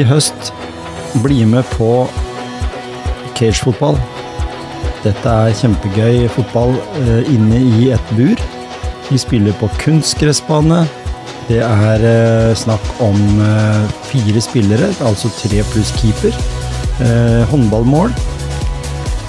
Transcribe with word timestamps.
i 0.00 0.06
høst, 0.08 0.52
bli 1.24 1.44
med 1.48 1.66
på 1.76 2.06
cagefotball. 3.36 3.98
Dette 5.04 5.32
er 5.32 5.56
kjempegøy 5.56 6.26
fotball 6.32 6.74
eh, 7.00 7.28
inne 7.32 7.60
i 7.60 7.90
et 7.94 8.14
bur. 8.16 8.40
Vi 9.08 9.18
spiller 9.20 9.56
på 9.60 9.68
kunstgressbane. 9.80 10.82
Det 11.48 11.60
er 11.66 12.04
eh, 12.06 12.50
snakk 12.58 12.84
om 13.02 13.18
eh, 13.42 13.86
fire 14.10 14.42
spillere, 14.44 14.92
altså 15.06 15.32
tre 15.40 15.64
pluss 15.72 15.92
keeper. 15.98 16.36
Eh, 17.00 17.42
håndballmål. 17.50 18.12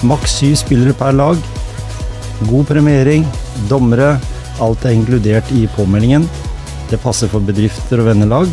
Maks 0.06 0.38
syv 0.40 0.58
spillere 0.60 0.96
per 0.98 1.16
lag. 1.16 1.40
God 2.50 2.68
premiering. 2.70 3.26
Dommere. 3.70 4.14
Alt 4.62 4.84
er 4.86 4.94
inkludert 4.94 5.48
i 5.56 5.64
påmeldingen. 5.76 6.28
Det 6.90 7.00
passer 7.02 7.30
for 7.32 7.44
bedrifter 7.44 8.02
og 8.02 8.12
vennelag. 8.12 8.52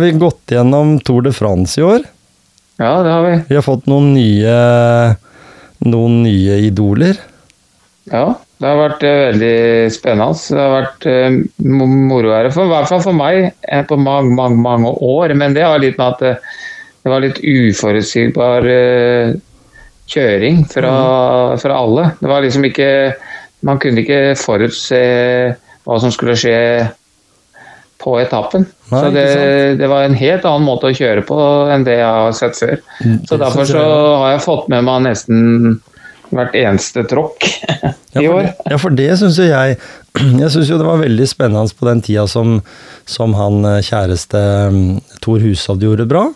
Har 0.00 0.06
vi 0.06 0.18
gått 0.18 0.52
gjennom 0.54 0.94
Tour 1.04 1.22
de 1.22 1.32
France 1.36 1.80
i 1.80 1.84
år. 1.84 2.04
Ja, 2.80 3.02
det 3.04 3.10
har 3.12 3.24
vi. 3.26 3.32
Vi 3.50 3.56
har 3.58 3.64
fått 3.64 3.88
noen 3.90 4.14
nye, 4.14 4.54
noen 5.84 6.22
nye 6.24 6.56
idoler. 6.64 7.18
Ja, 8.08 8.38
det 8.56 8.68
har 8.70 8.78
vært 8.80 9.04
eh, 9.04 9.18
veldig 9.26 9.58
spennende. 9.92 10.38
Det 10.40 10.62
har 10.62 10.72
vært 10.72 11.04
eh, 11.10 11.36
moro 11.68 12.32
her, 12.32 12.48
for, 12.54 12.64
i 12.64 12.72
hvert 12.72 12.88
fall 12.88 13.02
for 13.04 13.18
meg, 13.18 13.50
eh, 13.68 13.82
på 13.84 13.98
mange, 14.00 14.32
mange, 14.38 14.56
mange 14.64 14.94
år. 15.04 15.34
Men 15.36 15.56
det 15.56 15.66
har 15.66 15.82
litt 15.82 16.00
med 16.00 16.14
at 16.14 16.24
det, 16.24 16.32
det 17.04 17.12
var 17.12 17.24
litt 17.26 17.42
uforutsigbar 17.44 18.68
kjøring 20.10 20.64
fra, 20.72 20.94
fra 21.60 21.76
alle. 21.76 22.06
Det 22.20 22.32
var 22.32 22.44
liksom 22.44 22.64
ikke 22.68 22.88
Man 23.68 23.76
kunne 23.76 24.00
ikke 24.00 24.38
forutse 24.40 24.98
hva 25.84 25.96
som 26.00 26.12
skulle 26.14 26.32
skje 26.40 26.56
på 28.00 28.14
etappen. 28.22 28.64
Nei, 28.90 29.00
så 29.04 29.10
det, 29.14 29.24
det 29.80 29.88
var 29.90 30.06
en 30.06 30.16
helt 30.18 30.44
annen 30.48 30.64
måte 30.66 30.88
å 30.90 30.96
kjøre 30.96 31.22
på 31.28 31.36
enn 31.70 31.84
det 31.86 31.98
jeg 31.98 32.08
har 32.16 32.32
sett 32.36 32.56
før. 32.58 32.80
Mm, 33.04 33.16
Så 33.28 33.38
derfor 33.40 33.68
så 33.68 33.84
har 34.22 34.32
jeg 34.34 34.44
fått 34.46 34.68
med 34.72 34.86
meg 34.88 35.04
nesten 35.10 35.78
hvert 36.30 36.54
eneste 36.54 37.02
tråkk 37.10 37.42
Ja, 38.14 38.20
i 38.22 38.26
for 38.28 38.36
år. 38.36 38.44
det, 38.46 38.52
ja, 38.70 38.76
for 38.78 38.94
det 38.94 39.08
syns 39.18 39.38
jo 39.40 39.46
jeg 39.48 39.76
Jeg 40.42 40.50
syns 40.54 40.68
jo 40.70 40.76
det 40.78 40.86
var 40.86 41.00
veldig 41.02 41.26
spennende 41.26 41.74
på 41.78 41.88
den 41.88 42.02
tida 42.06 42.24
som, 42.30 42.60
som 43.10 43.34
han 43.38 43.58
eh, 43.66 43.80
kjæreste 43.86 44.42
mm, 44.70 44.84
Tor 45.22 45.42
Hushovd 45.42 45.82
gjorde 45.86 46.06
bra. 46.10 46.28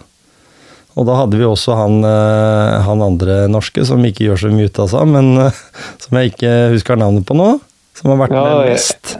Og 0.94 1.06
da 1.08 1.16
hadde 1.18 1.38
vi 1.40 1.46
også 1.46 1.74
han, 1.78 2.00
eh, 2.06 2.74
han 2.86 3.02
andre 3.06 3.44
norske 3.50 3.82
som 3.86 4.02
ikke 4.06 4.28
gjør 4.28 4.42
så 4.44 4.50
mye 4.54 4.68
ut 4.70 4.82
av 4.84 4.90
seg, 4.92 5.08
men 5.14 5.30
eh, 5.46 5.62
som 6.04 6.18
jeg 6.20 6.34
ikke 6.34 6.52
husker 6.74 6.98
navnet 7.00 7.26
på 7.30 7.38
nå. 7.38 7.52
Som 7.98 8.10
har 8.12 8.20
vært 8.24 8.34
Ja, 8.34 8.44
med 8.50 8.72
mest. 8.74 9.16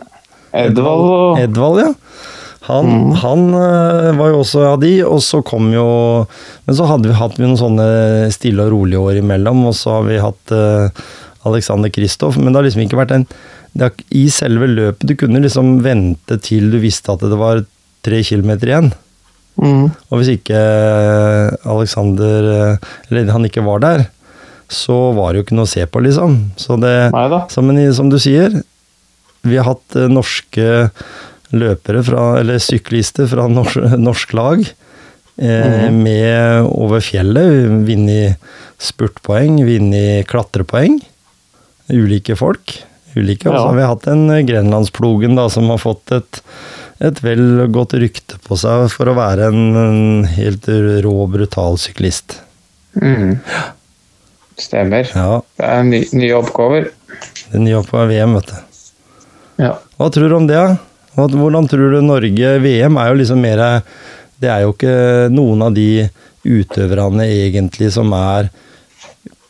Edvald 0.55 1.39
Edvald, 1.43 1.81
ja. 1.83 1.89
Han, 2.65 2.87
Mm. 2.89 3.11
han 3.21 3.43
eh, 3.59 4.13
var 4.17 4.31
jo 4.33 4.39
også 4.41 4.63
av 4.71 4.79
de, 4.81 4.95
og 5.05 5.21
så 5.21 5.43
kom 5.45 5.67
jo 5.75 5.85
Men 6.65 6.77
så 6.79 6.87
hadde 6.89 7.11
vi 7.11 7.19
hatt 7.19 7.37
noen 7.43 7.59
sånne 7.61 7.89
stille 8.33 8.65
og 8.65 8.73
rolige 8.73 9.03
år 9.03 9.19
imellom, 9.21 9.67
og 9.69 9.75
så 9.77 9.99
har 9.99 10.07
vi 10.09 10.17
hatt 10.23 10.55
uh, 10.57 10.89
Alexander 11.45 11.93
Kristoff, 11.93 12.39
men 12.39 12.53
det 12.53 12.57
har 12.57 12.65
liksom 12.65 12.87
ikke 12.87 13.01
vært 13.03 13.13
en 13.19 13.27
det 13.75 13.89
har, 13.89 13.93
I 14.15 14.29
selve 14.31 14.69
løpet 14.71 15.03
Du 15.05 15.17
kunne 15.19 15.43
liksom 15.43 15.81
vente 15.85 16.39
til 16.41 16.71
du 16.71 16.79
visste 16.79 17.11
at 17.13 17.21
det 17.27 17.37
var 17.37 17.65
tre 18.07 18.23
kilometer 18.23 18.71
igjen. 18.71 18.93
mm. 19.61 19.85
Og 20.09 20.21
hvis 20.21 20.31
ikke 20.39 20.57
eh, 20.57 21.57
Alexander 21.69 22.79
Eller 23.11 23.33
han 23.35 23.45
ikke 23.45 23.65
var 23.67 23.83
der, 23.83 24.07
så 24.71 25.13
var 25.13 25.33
det 25.33 25.43
jo 25.43 25.47
ikke 25.49 25.59
noe 25.59 25.69
å 25.69 25.75
se 25.75 25.85
på, 25.85 26.01
liksom. 26.07 26.39
Så 26.57 26.79
det 26.81 26.95
så, 27.53 27.61
men 27.67 27.83
som 27.93 28.09
du 28.09 28.17
sier, 28.23 28.63
vi 29.45 29.59
har 29.59 29.67
hatt 29.75 29.99
norske 30.09 30.89
løpere 31.59 32.03
fra, 32.07 32.25
eller 32.41 32.59
syklister 32.63 33.29
fra 33.31 33.47
norsk, 33.51 33.77
norsk 33.99 34.35
lag 34.37 34.61
eh, 35.39 35.89
Mhm. 35.89 36.03
med 36.03 36.69
over 36.71 37.01
fjellet. 37.03 37.67
Vunnet 37.89 38.37
spurtpoeng, 38.79 39.61
vunnet 39.67 40.27
klatrepoeng. 40.31 41.01
Ulike 41.91 42.37
folk. 42.39 42.79
Ulike. 43.17 43.47
Og 43.51 43.55
så 43.59 43.67
har 43.69 43.77
vi 43.79 43.83
hatt 43.87 44.07
en 44.11 44.25
Grenlandsplogen 44.47 45.37
da, 45.39 45.49
som 45.53 45.69
har 45.71 45.79
fått 45.79 46.11
et, 46.17 46.41
et 47.01 47.21
vel 47.23 47.67
godt 47.71 47.93
rykte 48.01 48.39
på 48.43 48.57
seg 48.59 48.89
for 48.91 49.07
å 49.11 49.15
være 49.15 49.51
en, 49.53 49.61
en 49.79 50.25
helt 50.27 50.67
rå, 51.05 51.15
brutal 51.31 51.79
syklist. 51.79 52.41
Mm. 52.99 53.39
Stemmer. 54.59 55.09
Ja, 55.15 55.41
Det 55.59 55.67
er 55.67 55.83
ny, 55.87 56.01
nye 56.15 56.35
oppgaver. 56.39 56.91
det 57.53 57.61
nye 57.63 57.83
på 57.87 58.03
VM, 58.11 58.35
vet 58.39 58.51
du. 58.51 58.59
Ja. 59.65 59.73
Hva 59.99 60.11
tror 60.15 60.29
du 60.31 60.37
om 60.37 60.47
det? 60.51 60.59
da? 60.59 60.77
Hvordan 61.15 61.69
tror 61.71 61.95
du 61.95 62.01
Norge 62.03 62.59
VM 62.65 62.99
er 62.99 63.11
jo 63.11 63.19
liksom 63.21 63.43
mer 63.45 63.63
Det 64.41 64.51
er 64.51 64.65
jo 64.65 64.75
ikke 64.75 64.95
noen 65.31 65.63
av 65.63 65.75
de 65.77 66.09
utøverne 66.45 67.27
egentlig 67.31 67.93
som 67.95 68.13
er 68.19 68.51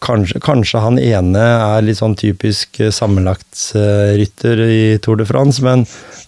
Kanskje, 0.04 0.36
kanskje 0.44 0.82
han 0.84 0.98
ene 1.00 1.40
er 1.40 1.84
litt 1.86 1.96
sånn 1.96 2.12
typisk 2.20 2.76
eh, 2.84 2.90
sammenlagtsrytter 2.92 4.60
i 4.60 4.98
Tour 5.00 5.16
de 5.16 5.24
France, 5.24 5.62
men, 5.64 5.86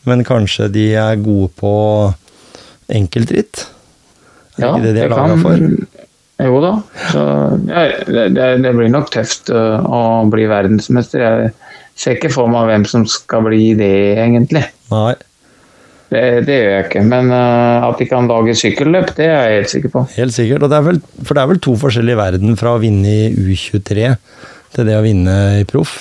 men 0.08 0.24
kanskje 0.24 0.70
de 0.72 0.86
er 0.96 1.18
gode 1.20 1.50
på 1.60 1.72
enkeltritt? 2.88 3.66
Er 4.56 4.64
Ja, 4.64 4.70
ikke 4.70 4.86
det 4.86 4.94
de 4.96 5.02
er 5.04 5.12
laga 5.12 5.36
for? 5.42 5.66
Jo 6.46 6.62
da. 6.64 6.72
Så, 7.12 7.26
ja, 7.68 7.84
det, 8.08 8.48
det, 8.64 8.72
blir 8.78 8.88
nok 8.92 9.12
tøft 9.12 9.52
uh, 9.52 9.80
å 9.84 10.00
bli 10.32 10.48
verdensmester. 10.48 11.20
Jeg 11.20 11.52
ser 12.00 12.16
ikke 12.16 12.32
for 12.32 12.48
meg 12.52 12.68
hvem 12.70 12.88
som 12.88 13.06
skal 13.08 13.44
bli 13.44 13.74
det, 13.76 13.92
egentlig. 14.24 14.64
Nei. 14.92 15.14
Det, 16.06 16.22
det 16.46 16.56
gjør 16.60 16.72
jeg 16.72 16.84
ikke. 16.86 17.04
Men 17.10 17.30
uh, 17.34 17.86
at 17.88 17.98
de 17.98 18.06
kan 18.10 18.28
lage 18.30 18.54
sykkelløp, 18.58 19.14
det 19.18 19.26
er 19.26 19.48
jeg 19.48 19.60
helt 19.60 19.72
sikker 19.72 19.94
på. 19.94 20.04
Helt 20.16 20.36
sikkert. 20.36 20.66
Og 20.66 20.70
det 20.70 20.78
er 20.78 20.86
vel, 20.86 21.00
for 21.22 21.34
det 21.34 21.42
er 21.42 21.50
vel 21.50 21.62
to 21.66 21.74
forskjellige 21.80 22.20
verden 22.20 22.58
fra 22.60 22.76
å 22.76 22.82
vinne 22.82 23.10
i 23.10 23.32
U23 23.34 24.12
til 24.76 24.86
det 24.86 24.98
å 24.98 25.04
vinne 25.04 25.36
i 25.62 25.64
proff? 25.68 25.96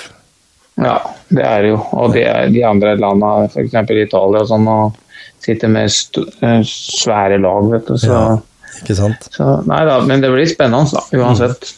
Ja, 0.82 1.00
det 1.32 1.46
er 1.48 1.64
det 1.64 1.72
jo. 1.72 1.80
Og 1.96 2.14
det 2.16 2.26
er 2.28 2.52
de 2.54 2.66
andre 2.68 2.96
landene, 3.00 3.48
f.eks. 3.50 3.78
Italia 3.96 4.44
og 4.44 4.50
sånn, 4.50 4.68
og 4.70 5.00
sitter 5.46 5.72
med 5.72 5.88
eh, 5.88 6.60
svære 6.68 7.40
lag, 7.42 7.72
vet 7.72 7.90
du. 7.90 7.98
Så, 8.02 8.12
Ja. 8.12 8.36
Ikke 8.76 8.98
sant? 8.98 9.30
så 9.32 9.62
Nei 9.64 9.86
da, 9.88 10.02
men 10.04 10.20
det 10.20 10.28
blir 10.34 10.48
spennende, 10.52 10.92
da, 10.92 11.22
uansett. 11.22 11.70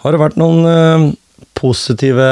Har 0.00 0.14
det 0.14 0.20
vært 0.22 0.38
noen 0.40 0.64
uh, 0.64 1.10
positive 1.58 2.28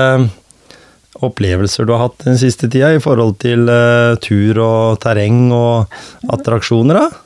opplevelser 1.22 1.87
du 1.87 1.93
har 1.94 2.08
hatt 2.08 2.25
den 2.25 2.38
siste 2.40 2.66
tida 2.72 2.90
i 2.96 3.02
forhold 3.02 3.37
til 3.43 3.69
uh, 3.70 4.16
tur 4.22 4.58
og 4.64 4.99
terreng 5.05 5.52
og 5.55 5.87
attraksjoner, 6.34 6.99
da? 6.99 7.20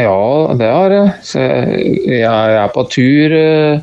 Ja, 0.00 0.54
det 0.54 0.68
har 0.70 0.92
jeg. 0.94 1.12
Jeg 2.06 2.58
er 2.62 2.68
på 2.70 2.84
tur 2.92 3.32
eh, 3.34 3.80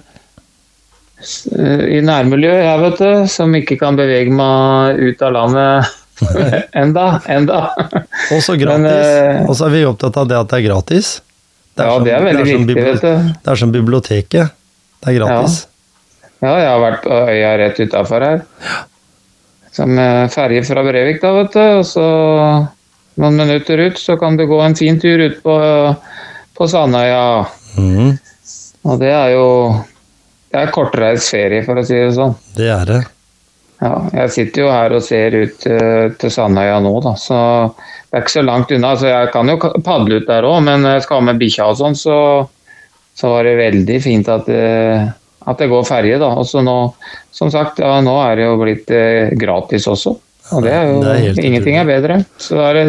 eh, 1.59 1.85
i 1.97 2.01
nærmiljøet, 2.07 2.63
jeg, 2.63 2.81
vet 2.85 3.01
du. 3.03 3.09
Som 3.33 3.55
ikke 3.59 3.75
kan 3.81 3.97
bevege 3.99 4.31
meg 4.31 5.01
ut 5.03 5.23
av 5.27 5.35
landet 5.35 5.95
enda. 6.81 7.07
enda. 7.27 7.59
Og 8.31 8.39
så 8.45 8.55
gratis. 8.57 9.43
Og 9.49 9.55
så 9.59 9.67
er 9.67 9.75
vi 9.75 9.83
opptatt 9.89 10.21
av 10.23 10.29
det 10.31 10.39
at 10.39 10.53
det 10.53 10.61
er 10.61 10.67
gratis. 10.69 11.17
Ja, 11.77 11.91
som- 11.91 12.05
det 12.07 12.13
er 12.15 12.23
veldig 12.25 12.45
som 12.53 12.63
viktig, 12.71 12.85
vet 12.87 13.03
du. 13.03 13.33
Det 13.43 13.51
er 13.53 13.59
som 13.65 13.75
biblioteket. 13.75 14.55
Det 15.03 15.11
er 15.11 15.19
gratis. 15.19 15.57
Ja, 16.39 16.55
jeg 16.61 16.69
har 16.71 16.79
vært 16.87 17.03
på 17.03 17.19
øya 17.35 17.51
rett 17.65 17.79
utafor 17.83 18.23
her. 18.23 18.39
Eh, 19.83 20.23
ferje 20.33 20.63
fra 20.67 20.83
Brevik, 20.85 21.21
da, 21.21 21.33
vet 21.37 21.53
du. 21.53 21.65
Og 21.81 21.85
så 21.87 22.07
noen 23.17 23.37
minutter 23.37 23.81
ut, 23.87 23.99
så 23.99 24.17
kan 24.21 24.37
du 24.37 24.45
gå 24.49 24.61
en 24.61 24.77
fin 24.77 24.99
tur 25.01 25.21
ut 25.25 25.37
på, 25.43 25.59
på 26.57 26.69
Sandøya. 26.69 27.45
Mm. 27.77 28.17
Og 28.87 28.99
det 29.01 29.11
er 29.11 29.35
jo 29.35 29.47
det 30.47 30.63
er 30.63 30.73
kortreist 30.73 31.33
ferie, 31.33 31.63
for 31.65 31.79
å 31.79 31.85
si 31.85 31.97
det 31.97 32.15
sånn. 32.15 32.35
Det 32.55 32.69
er 32.71 32.87
det. 32.87 33.03
Ja, 33.77 33.93
jeg 34.23 34.33
sitter 34.33 34.63
jo 34.63 34.69
her 34.73 34.95
og 34.97 35.03
ser 35.05 35.35
ut 35.37 35.65
uh, 35.69 36.07
til 36.17 36.31
Sandøya 36.33 36.79
nå, 36.81 36.93
da, 37.05 37.13
så 37.19 37.39
det 38.07 38.15
er 38.15 38.23
ikke 38.23 38.37
så 38.37 38.45
langt 38.47 38.71
unna. 38.73 38.93
Så 38.97 39.11
jeg 39.11 39.31
kan 39.35 39.51
jo 39.51 39.57
padle 39.85 40.21
ut 40.21 40.29
der 40.29 40.47
òg, 40.47 40.61
men 40.65 40.87
jeg 40.87 41.03
skal 41.05 41.21
ha 41.21 41.27
med 41.27 41.41
bikkja 41.41 41.67
og 41.69 41.77
sånn, 41.81 41.97
så, 41.99 42.17
så, 43.13 43.33
var 43.33 43.45
det 43.45 43.57
veldig 43.59 43.99
fint 44.01 44.31
at 44.33 44.49
det, 44.49 44.63
at 45.47 45.61
det 45.61 45.69
går 45.71 45.87
ferje. 45.87 46.19
da. 46.21 46.31
Og 46.39 46.47
så 46.49 46.63
nå, 46.65 46.77
som 47.31 47.51
sagt, 47.53 47.81
ja, 47.83 47.97
nå 48.03 48.17
er 48.25 48.35
det 48.39 48.45
jo 48.47 48.59
blitt 48.61 48.91
eh, 48.93 49.33
gratis 49.39 49.87
også. 49.87 50.15
Og 50.57 50.63
det 50.63 50.75
er 50.75 50.91
jo 50.91 51.01
det 51.03 51.15
er 51.15 51.41
Ingenting 51.43 51.79
er 51.79 51.87
bedre. 51.87 52.21
Så 52.41 52.59
er 52.63 52.81
det 52.81 52.85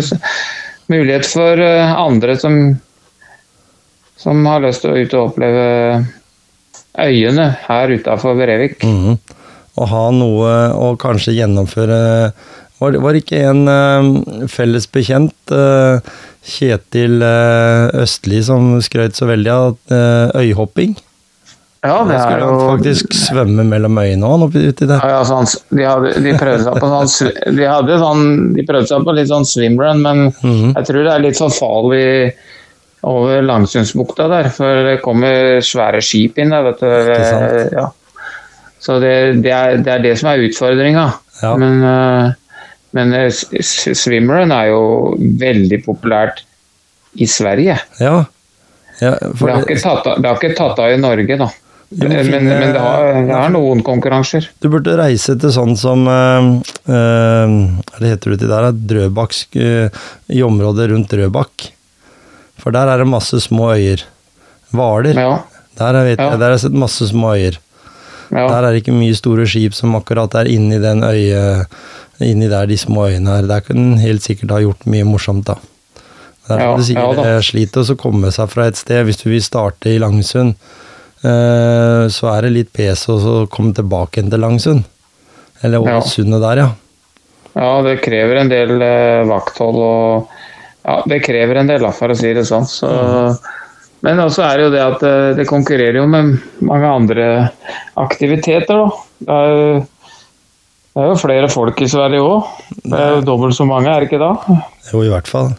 mulighet 0.88 1.26
for 1.26 1.58
uh, 1.60 1.94
andre 2.00 2.36
som, 2.38 2.60
som 4.16 4.46
har 4.46 4.62
lyst 4.64 4.84
til 4.84 4.94
å 4.94 5.00
ut 5.02 5.16
og 5.18 5.32
oppleve 5.32 5.66
øyene 6.98 7.50
her 7.66 7.92
utafor 7.98 8.38
Brevik. 8.38 8.78
Mm 8.84 9.02
-hmm 9.02 9.36
Og 9.78 9.90
ha 9.92 10.06
noe 10.14 10.54
å 10.74 10.94
kanskje 11.00 11.36
gjennomføre 11.38 11.98
Var, 12.78 12.98
var 13.02 13.18
ikke 13.18 13.42
en 13.42 13.64
uh, 13.66 14.46
felles 14.50 14.86
bekjent, 14.94 15.34
uh, 15.50 15.98
Kjetil 16.46 17.18
uh, 17.24 17.90
Østli, 18.04 18.38
som 18.46 18.76
skrøt 18.84 19.18
så 19.18 19.26
veldig 19.26 19.50
av 19.50 19.96
øyhopping? 20.38 20.94
Ja, 21.86 22.00
det 22.08 22.16
er 22.18 22.40
han 22.42 22.58
faktisk 22.58 23.12
svømme 23.14 23.62
mellom 23.68 24.00
øynene 24.02 24.46
oppi 24.48 24.64
uti 24.66 24.86
der. 24.88 24.98
Ja, 24.98 25.20
ja, 25.20 25.24
sånn, 25.28 25.46
de, 25.70 25.84
hadde, 25.86 26.10
de, 26.24 26.32
prøvde 26.34 26.64
seg 26.66 26.80
på 26.82 26.88
sånn, 26.90 27.34
de, 27.54 27.66
hadde 27.70 27.98
sånn, 28.02 28.24
de 28.56 28.64
prøvde 28.66 28.90
seg 28.90 29.04
på 29.06 29.14
litt 29.14 29.30
sånn 29.30 29.46
swimrun, 29.46 30.02
men 30.02 30.24
mm 30.32 30.40
-hmm. 30.42 30.72
jeg 30.74 30.88
tror 30.88 31.04
det 31.06 31.12
er 31.12 31.22
litt 31.22 31.38
sånn 31.38 31.54
farlig 31.54 32.32
over 33.06 33.42
Langsundsbukta 33.42 34.26
der. 34.28 34.48
For 34.50 34.82
det 34.88 34.96
kommer 35.04 35.60
svære 35.62 36.02
skip 36.02 36.38
inn 36.38 36.50
der, 36.50 36.66
vet 36.66 36.82
du. 36.82 37.76
Ja. 37.76 37.86
Så 38.82 38.98
det, 38.98 39.14
det, 39.44 39.52
er, 39.52 39.78
det, 39.78 39.92
er, 39.92 40.02
det 40.02 40.16
som 40.18 40.32
er 40.32 40.42
utfordringa. 40.48 41.06
Ja. 41.42 41.54
Men, 41.56 41.84
uh, 41.84 42.32
men 42.90 43.14
swimrun 43.30 44.50
er 44.54 44.72
jo 44.72 44.82
veldig 45.18 45.82
populært 45.84 46.42
i 47.14 47.26
Sverige. 47.26 47.78
Ja. 48.00 48.24
ja 48.98 49.14
det, 49.20 49.38
har 49.46 49.64
tatt, 50.02 50.18
det 50.18 50.28
har 50.28 50.36
ikke 50.38 50.58
tatt 50.58 50.82
av 50.82 50.90
i 50.90 51.00
Norge, 51.00 51.38
da. 51.38 51.50
Men, 51.88 52.12
finne, 52.12 52.40
men, 52.44 52.72
det, 52.74 52.80
har, 52.84 53.14
det 53.24 53.32
har 53.32 53.52
noen 53.52 53.80
konkurranser. 53.84 54.50
Du 54.60 54.68
burde 54.68 54.92
reise 54.98 55.38
til 55.40 55.52
sånn 55.54 55.72
som 55.80 56.02
uh, 56.04 56.50
Hva 56.84 58.02
heter 58.02 58.34
det 58.34 58.50
der? 58.50 58.66
der? 58.76 59.06
øh, 59.16 60.02
I 60.28 60.42
området 60.44 60.90
rundt 60.90 61.14
Drøbak. 61.14 61.70
For 62.60 62.74
der 62.76 62.92
er 62.92 63.00
det 63.00 63.08
masse 63.08 63.40
små 63.40 63.70
øyer. 63.72 64.04
Hvaler. 64.76 65.16
Ja. 65.16 65.38
Der, 65.78 66.02
vet 66.04 66.20
ja. 66.20 66.34
der 66.36 66.44
har 66.44 66.56
jeg 66.58 66.66
sett 66.66 66.76
masse 66.76 67.08
små 67.08 67.32
øyer. 67.38 67.56
Ja. 68.28 68.44
Der 68.44 68.66
er 68.66 68.74
det 68.74 68.82
ikke 68.82 68.96
mye 68.98 69.16
store 69.16 69.46
skip 69.48 69.72
som 69.72 69.96
akkurat 69.96 70.34
er 70.36 70.50
inni 70.52 70.76
den 70.82 71.00
øye, 71.06 71.64
inni 72.20 72.50
der 72.50 72.68
de 72.68 72.76
små 72.76 73.06
øyene 73.08 73.38
er. 73.38 73.48
Der 73.48 73.64
kan 73.64 73.78
en 73.80 74.02
helt 74.02 74.26
sikkert 74.26 74.52
ha 74.52 74.60
gjort 74.60 74.84
mye 74.84 75.06
morsomt, 75.08 75.48
da. 75.48 75.56
Der 76.48 76.60
er 76.64 76.76
du 76.76 76.84
sier, 76.84 77.00
ja, 77.00 77.24
det 77.24 77.46
sliter 77.48 77.88
å 77.88 77.96
komme 78.00 78.32
seg 78.34 78.52
fra 78.52 78.68
et 78.68 78.76
sted. 78.76 79.06
Hvis 79.08 79.22
du 79.22 79.30
vil 79.30 79.44
starte 79.44 79.92
i 79.92 80.00
Langsund, 80.02 80.56
eh, 80.56 80.87
så 81.22 82.28
er 82.30 82.46
det 82.46 82.50
litt 82.54 82.68
pes 82.72 83.08
å 83.10 83.46
komme 83.50 83.74
tilbake 83.74 84.20
igjen 84.20 84.30
til 84.30 84.42
Langsund. 84.44 84.84
Eller 85.62 85.82
over 85.82 85.96
ja. 85.98 86.04
sundet 86.06 86.44
der, 86.44 86.62
ja. 86.62 86.68
Ja, 87.58 87.70
det 87.82 87.98
krever 88.04 88.38
en 88.38 88.50
del 88.52 88.76
eh, 88.78 89.26
vakthold 89.28 89.80
og 89.82 90.36
Ja, 90.88 91.02
det 91.10 91.18
krever 91.20 91.58
en 91.60 91.68
del, 91.68 91.84
for 91.92 92.14
å 92.14 92.16
si 92.16 92.30
det 92.32 92.46
sånn. 92.48 92.64
Så. 92.64 92.88
Men 94.06 94.22
også 94.22 94.44
er 94.46 94.56
det 94.56 94.64
jo 94.64 94.72
det 94.72 94.84
at 94.84 95.02
eh, 95.04 95.34
det 95.36 95.48
konkurrerer 95.50 95.98
jo 95.98 96.06
med 96.08 96.38
mange 96.64 96.92
andre 97.00 97.26
aktiviteter. 97.98 98.78
Da. 98.78 98.86
Det 99.18 99.36
er, 99.36 99.50
jo, 99.52 99.82
det 100.94 101.02
er 101.02 101.10
jo 101.10 101.18
flere 101.20 101.50
folk 101.52 101.82
i 101.84 101.90
Sverige 101.90 102.22
òg. 102.24 102.52
Det 102.78 103.02
er 103.02 103.16
jo 103.18 103.26
dobbelt 103.26 103.58
så 103.58 103.66
mange, 103.68 103.90
er 103.90 104.00
det 104.00 104.08
ikke 104.08 104.22
da? 104.22 104.60
Jo, 104.92 105.02
i 105.04 105.12
hvert 105.12 105.28
fall. 105.28 105.50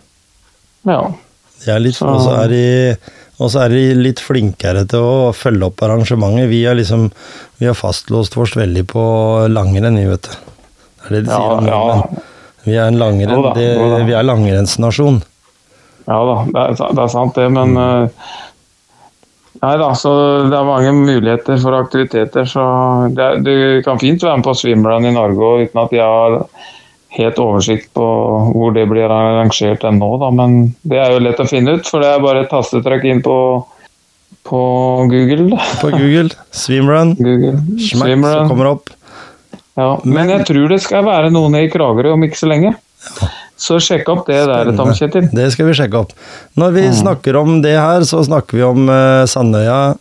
Ja. 0.90 1.04
De 1.64 1.74
er 1.74 1.82
litt, 1.84 2.00
og 2.02 2.22
så 2.24 2.36
er 2.44 2.54
de 2.54 2.64
og 3.40 3.48
så 3.48 3.62
er 3.64 3.72
de 3.72 3.84
litt 3.96 4.20
flinkere 4.20 4.84
til 4.92 5.00
å 5.06 5.30
følge 5.32 5.70
opp 5.70 5.80
arrangementet. 5.86 6.50
Vi 6.52 6.66
har 6.68 6.76
liksom 6.76 7.08
vi 7.60 7.70
har 7.70 7.78
fastlåst 7.78 8.36
oss 8.36 8.58
veldig 8.60 8.84
på 8.92 9.04
langrenn, 9.52 9.96
vi, 9.96 10.10
vet 10.10 10.28
du. 10.28 10.36
Det 11.00 11.08
er 11.08 11.16
det 11.16 11.22
de 11.24 11.32
sier 11.32 11.56
om 11.56 11.70
ja, 11.70 11.80
ja. 11.94 12.26
Vi 12.66 12.76
er 12.76 12.92
en 12.92 13.00
langrenn, 13.00 13.48
det, 13.56 13.70
vi 14.10 14.16
er 14.16 14.28
langrennsnasjon. 14.28 15.22
Ja 16.10 16.20
da, 16.28 16.36
det 16.50 16.62
er, 16.66 16.94
det 16.98 17.04
er 17.06 17.12
sant 17.14 17.40
det, 17.40 17.48
men 17.56 17.76
mm. 17.78 18.14
Nei 19.60 19.74
da, 19.76 19.90
så 19.98 20.12
det 20.48 20.56
er 20.56 20.68
mange 20.68 20.92
muligheter 20.96 21.58
for 21.60 21.76
aktiviteter. 21.76 22.46
Så 22.48 22.62
det, 23.12 23.26
du 23.44 23.82
kan 23.84 24.00
fint 24.00 24.24
være 24.24 24.40
med 24.40 24.48
på 24.48 24.54
swimrun 24.56 25.08
i 25.10 25.12
Norge 25.12 25.50
uten 25.66 25.82
at 25.82 25.96
jeg 25.96 26.06
har 26.06 26.38
helt 27.18 27.40
oversikt 27.42 27.90
på 27.98 28.06
hvor 28.54 28.74
det 28.76 28.86
blir 28.90 29.10
arrangert 29.10 29.84
ennå, 29.88 30.12
da. 30.22 30.30
Men 30.36 30.60
det 30.88 31.02
er 31.02 31.16
jo 31.16 31.24
lett 31.26 31.42
å 31.42 31.48
finne 31.50 31.80
ut, 31.80 31.90
for 31.90 32.04
det 32.04 32.14
er 32.14 32.24
bare 32.24 32.46
et 32.46 32.52
tastetrykk 32.54 33.08
inn 33.10 33.24
på, 33.26 33.38
på 34.48 34.62
Google. 35.10 35.58
På 35.82 35.92
Google. 35.96 36.30
Swimrun. 36.54 37.16
Google. 37.18 37.58
Schmack, 37.82 38.14
swimrun. 38.14 38.32
så 38.36 38.48
kommer 38.52 38.72
opp. 38.76 38.94
Ja, 39.80 39.94
men 40.04 40.32
jeg 40.34 40.46
tror 40.50 40.72
det 40.74 40.82
skal 40.84 41.06
være 41.08 41.32
noen 41.32 41.56
i 41.56 41.70
Kragerø 41.72 42.14
om 42.18 42.26
ikke 42.28 42.42
så 42.42 42.50
lenge. 42.52 42.74
Så 43.60 43.78
sjekk 43.84 44.08
opp 44.12 44.28
det 44.30 44.40
der, 44.48 44.72
Tom 44.76 44.92
Kjetil. 44.96 45.28
Det 45.36 45.50
skal 45.54 45.68
vi 45.68 45.76
sjekke 45.76 46.00
opp. 46.00 46.14
Når 46.60 46.76
vi 46.78 46.86
mm. 46.88 46.98
snakker 47.02 47.36
om 47.40 47.58
det 47.64 47.76
her, 47.76 48.06
så 48.08 48.22
snakker 48.24 48.60
vi 48.60 48.64
om 48.64 48.88
uh, 48.88 49.28
Sandøya, 49.28 49.98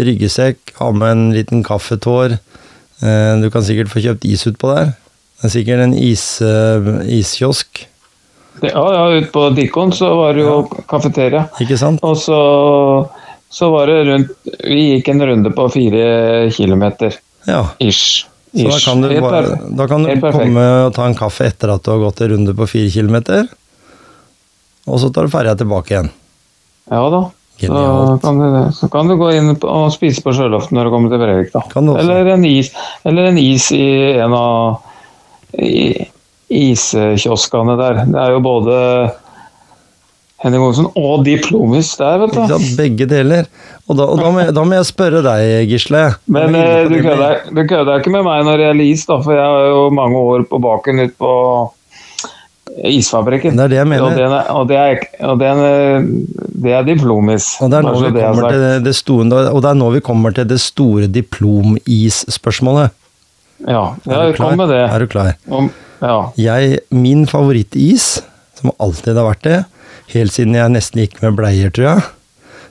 ryggesekk, 0.00 0.74
ha 0.78 0.90
med 0.96 1.12
en 1.12 1.24
liten 1.36 1.64
kaffetår. 1.66 2.38
Uh, 3.04 3.40
du 3.42 3.50
kan 3.52 3.64
sikkert 3.64 3.92
få 3.92 4.00
kjøpt 4.04 4.24
is 4.28 4.46
utpå 4.48 4.72
der. 4.72 4.94
Det 5.40 5.48
er 5.48 5.52
sikkert 5.52 5.84
en 5.84 5.96
is, 5.98 6.24
uh, 6.44 7.02
iskiosk. 7.10 7.84
Ja, 8.62 8.84
ja, 8.94 9.04
ute 9.18 9.30
på 9.34 9.48
Dikon 9.50 9.92
så 9.92 10.12
var 10.16 10.36
det 10.36 10.44
jo 10.44 10.54
ja. 10.62 10.84
kafeteria. 10.88 11.46
Ikke 11.60 11.78
sant? 11.78 12.02
Og 12.06 12.16
så, 12.20 12.38
så 13.50 13.70
var 13.72 13.90
det 13.90 14.04
rundt 14.08 14.54
Vi 14.62 14.84
gikk 14.92 15.10
en 15.10 15.24
runde 15.26 15.52
på 15.56 15.66
fire 15.74 16.06
kilometer. 16.54 17.18
Ja. 17.48 17.66
Ish. 17.82 18.26
Så 18.54 18.70
da 18.70 18.78
kan 18.78 19.00
du, 19.02 19.10
bare, 19.20 19.56
da 19.74 19.86
kan 19.90 20.04
du 20.06 20.12
komme 20.22 20.64
og 20.86 20.92
ta 20.94 21.08
en 21.10 21.16
kaffe 21.18 21.48
etter 21.50 21.72
at 21.74 21.82
du 21.82 21.90
har 21.90 22.04
gått 22.04 22.22
en 22.22 22.36
runde 22.36 22.54
på 22.54 22.68
fire 22.70 22.92
kilometer. 22.94 23.48
Og 24.86 25.00
så 25.02 25.10
tar 25.10 25.26
du 25.26 25.32
ferja 25.32 25.56
tilbake 25.58 25.96
igjen. 25.96 26.12
Ja 26.92 27.08
da. 27.10 27.24
Så 27.58 28.18
kan, 28.22 28.38
du, 28.38 28.72
så 28.74 28.88
kan, 28.90 29.08
du, 29.08 29.16
gå 29.18 29.28
inn 29.34 29.52
og 29.54 29.92
spise 29.94 30.22
på 30.24 30.32
sjøloften 30.34 30.74
når 30.74 30.88
du 30.88 30.94
kommer 30.94 31.12
til 31.12 31.22
Brevik. 31.22 31.52
da. 31.54 31.62
Eller 32.02 32.30
en, 32.34 32.46
is, 32.46 32.72
eller 33.06 33.30
en 33.30 33.38
is 33.38 33.68
i 33.74 33.86
en 34.18 34.34
av 34.34 34.82
iskioskene 36.54 37.76
der. 37.80 38.02
Det 38.08 38.20
er 38.20 38.34
jo 38.34 38.40
både 38.44 38.78
Henning 40.44 40.64
Olsen 40.66 40.88
og 40.92 41.22
Diplomis 41.24 41.94
der, 41.96 42.18
vet 42.20 42.34
du. 42.36 42.66
Begge 42.76 43.06
deler. 43.08 43.46
Og 43.88 43.96
da, 43.96 44.08
og 44.08 44.18
da, 44.20 44.28
må, 44.28 44.42
jeg, 44.42 44.52
da 44.56 44.64
må, 44.64 44.76
jeg, 44.76 44.88
spørre 44.90 45.22
deg, 45.24 45.70
Gisle. 45.70 46.02
Men 46.32 46.56
eh, 46.58 46.84
du 46.90 46.98
kødder 47.64 47.96
ikke 47.98 48.12
med 48.12 48.26
meg 48.26 48.44
når 48.44 48.60
det 48.60 48.66
gjelder 48.68 48.90
is, 48.90 49.06
da, 49.08 49.18
for 49.24 49.36
jeg 49.36 49.46
har 49.54 49.70
jo 49.70 49.86
mange 49.96 50.20
år 50.20 50.44
på 50.50 50.60
baken 50.64 51.00
ute 51.04 51.16
på 51.20 51.32
isfabrikken. 52.90 53.56
Det 53.56 53.64
er 53.64 53.72
det 53.72 53.78
jeg 53.78 53.88
mener. 53.88 54.04
Og, 54.04 54.18
den 54.18 54.34
og, 54.34 54.68
det, 54.68 54.76
er, 54.80 55.06
og 55.28 55.40
den, 55.40 55.62
det, 56.64 56.74
er, 56.74 56.84
Diplomis. 56.88 57.48
Og 57.62 57.72
det, 57.72 57.80
er 57.80 57.88
nå 57.88 57.94
vi 58.02 58.12
kommer 58.20 58.50
til 58.50 58.84
det 58.84 58.94
store, 58.98 59.46
og 59.48 59.62
det 59.64 59.70
er 59.70 59.80
nå 59.80 59.90
vi 59.94 60.04
kommer 60.04 60.36
til 60.36 60.48
det 60.50 60.60
store 60.60 61.08
diplomis-spørsmålet. 61.14 63.00
Ja, 63.64 63.84
jeg 64.04 64.36
kom 64.36 64.56
med 64.60 64.70
det. 64.72 64.82
Er 64.86 65.04
du 65.04 65.08
klar? 65.10 65.34
Om, 65.48 65.70
ja. 66.02 66.18
Jeg, 66.40 66.82
min 66.92 67.24
favorittis, 67.30 68.18
som 68.58 68.74
alltid 68.82 69.16
har 69.16 69.30
vært 69.30 69.46
det, 69.46 69.60
helt 70.12 70.34
siden 70.34 70.56
jeg 70.58 70.74
nesten 70.74 71.04
gikk 71.04 71.16
med 71.22 71.38
bleier, 71.38 71.72
tror 71.74 71.88
jeg, 71.88 72.04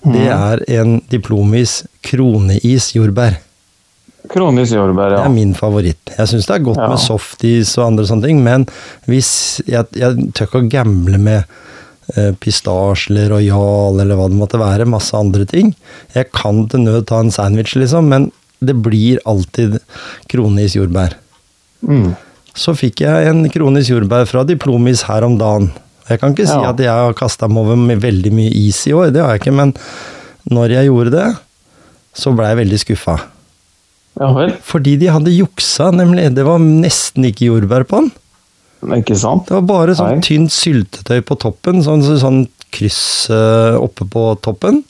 det 0.04 0.28
mm. 0.28 0.36
er 0.36 0.64
en 0.82 1.00
diplomis 1.10 1.82
kroneis 2.06 2.92
jordbær. 2.96 3.40
Kronis 4.32 4.72
jordbær, 4.72 5.16
ja. 5.16 5.24
Det 5.24 5.28
er 5.32 5.34
min 5.34 5.54
favoritt. 5.58 6.14
Jeg 6.18 6.30
syns 6.32 6.48
det 6.48 6.56
er 6.56 6.66
godt 6.68 6.82
ja. 6.84 6.88
med 6.92 7.02
softis 7.02 7.74
og 7.80 7.90
andre 7.90 8.08
sånne 8.08 8.28
ting, 8.28 8.40
men 8.44 8.68
hvis 9.10 9.34
jeg, 9.68 9.90
jeg 10.00 10.30
tør 10.36 10.50
ikke 10.50 10.62
å 10.62 10.70
gamble 10.72 11.20
med 11.20 11.42
eh, 12.16 12.32
pistasje 12.44 13.12
eller 13.12 13.34
royal 13.36 14.00
eller 14.04 14.20
hva 14.20 14.30
det 14.32 14.40
måtte 14.40 14.62
være, 14.62 14.88
masse 14.90 15.18
andre 15.18 15.48
ting. 15.50 15.74
Jeg 16.16 16.32
kan 16.36 16.64
til 16.72 16.86
nød 16.86 17.08
ta 17.12 17.20
en 17.24 17.34
sandwich, 17.36 17.76
liksom, 17.80 18.12
men 18.14 18.30
det 18.68 18.76
blir 18.86 19.22
alltid 19.30 19.80
kronis 20.32 20.78
jordbær. 20.78 21.18
Mm. 21.84 22.14
Så 22.54 22.76
fikk 22.78 23.02
jeg 23.04 23.30
en 23.30 23.48
kronis 23.54 23.90
jordbær 23.90 24.28
fra 24.30 24.44
Diplomis 24.48 25.06
her 25.10 25.26
om 25.26 25.40
dagen. 25.40 25.72
Jeg 26.10 26.20
kan 26.20 26.34
ikke 26.36 26.48
si 26.50 26.56
ja. 26.56 26.74
at 26.74 26.82
jeg 26.84 26.92
har 26.92 27.16
kasta 27.18 27.48
meg 27.48 27.64
over 27.64 27.80
med 27.80 28.02
veldig 28.04 28.34
mye 28.36 28.52
is 28.66 28.82
i 28.90 28.96
år, 28.96 29.14
det 29.16 29.24
har 29.24 29.36
jeg 29.36 29.46
ikke, 29.46 29.56
men 29.56 29.72
når 30.52 30.76
jeg 30.76 30.90
gjorde 30.90 31.14
det, 31.16 31.30
så 32.14 32.34
ble 32.36 32.50
jeg 32.50 32.60
veldig 32.60 32.80
skuffa. 32.82 33.16
Ja? 34.20 34.50
Fordi 34.62 34.98
de 35.02 35.10
hadde 35.10 35.34
juksa, 35.34 35.90
nemlig. 35.96 36.28
Det 36.36 36.46
var 36.46 36.60
nesten 36.62 37.26
ikke 37.30 37.50
jordbær 37.50 37.88
på 37.90 38.04
den. 38.04 38.12
Ikke 39.00 39.16
sant? 39.18 39.48
Det 39.48 39.56
var 39.56 39.66
bare 39.70 39.96
sånn 39.98 40.18
Nei. 40.18 40.26
tynt 40.26 40.54
syltetøy 40.54 41.24
på 41.26 41.38
toppen, 41.40 41.80
sånn, 41.86 42.04
sånn 42.20 42.44
kryss 42.74 43.30
uh, 43.32 43.80
oppe 43.80 44.06
på 44.12 44.26
toppen. 44.44 44.82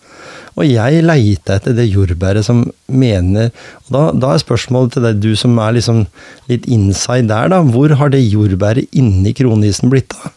Og 0.55 0.65
jeg 0.69 1.01
leita 1.05 1.55
etter 1.57 1.73
det 1.77 1.87
jordbæret 1.89 2.45
som 2.45 2.59
mener 2.87 3.49
og 3.87 3.89
da, 3.95 4.01
da 4.13 4.33
er 4.35 4.41
spørsmålet 4.43 4.93
til 4.93 5.05
deg, 5.07 5.19
du 5.23 5.31
som 5.39 5.57
er 5.63 5.73
liksom 5.79 6.03
litt 6.51 6.67
inside 6.69 7.27
der, 7.31 7.49
da. 7.49 7.61
Hvor 7.65 7.89
har 7.97 8.09
det 8.13 8.21
jordbæret 8.27 8.87
inni 8.93 9.33
kronisen 9.37 9.89
blitt 9.93 10.13
av? 10.19 10.31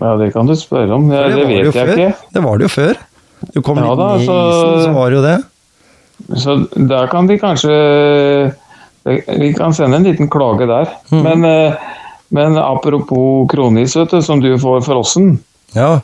Ja, 0.00 0.14
det 0.20 0.32
kan 0.34 0.46
du 0.48 0.54
spørre 0.56 0.94
om. 0.96 1.08
Det, 1.10 1.20
det 1.34 1.44
vet 1.48 1.68
jeg 1.68 1.74
før. 1.74 1.92
ikke. 1.94 2.08
Det 2.34 2.42
var 2.44 2.58
det 2.60 2.68
jo 2.68 2.72
før. 2.72 2.98
Du 3.54 3.60
kom 3.64 3.78
Ja 3.80 3.86
litt 3.88 3.98
da, 4.00 4.08
ned 4.16 4.22
i 4.22 4.26
så- 4.26 4.40
isen, 4.48 4.82
så 4.84 4.92
var 4.96 5.10
det 5.10 5.16
jo 5.18 5.22
det. 5.28 5.38
Så 6.42 6.56
der 6.88 7.06
kan 7.12 7.28
de 7.30 7.36
kanskje 7.38 7.74
Vi 9.38 9.52
kan 9.56 9.72
sende 9.72 9.96
en 9.96 10.04
liten 10.04 10.28
klage 10.28 10.66
der. 10.68 10.90
Mm. 11.10 11.22
Men, 11.24 11.44
eh, 11.44 11.74
men 12.30 12.58
apropos 12.60 13.46
kronis, 13.48 13.94
vet 13.96 14.10
du, 14.10 14.20
som 14.22 14.40
du 14.42 14.50
får 14.60 14.82
frossen. 14.84 15.38
Ja. 15.74 16.00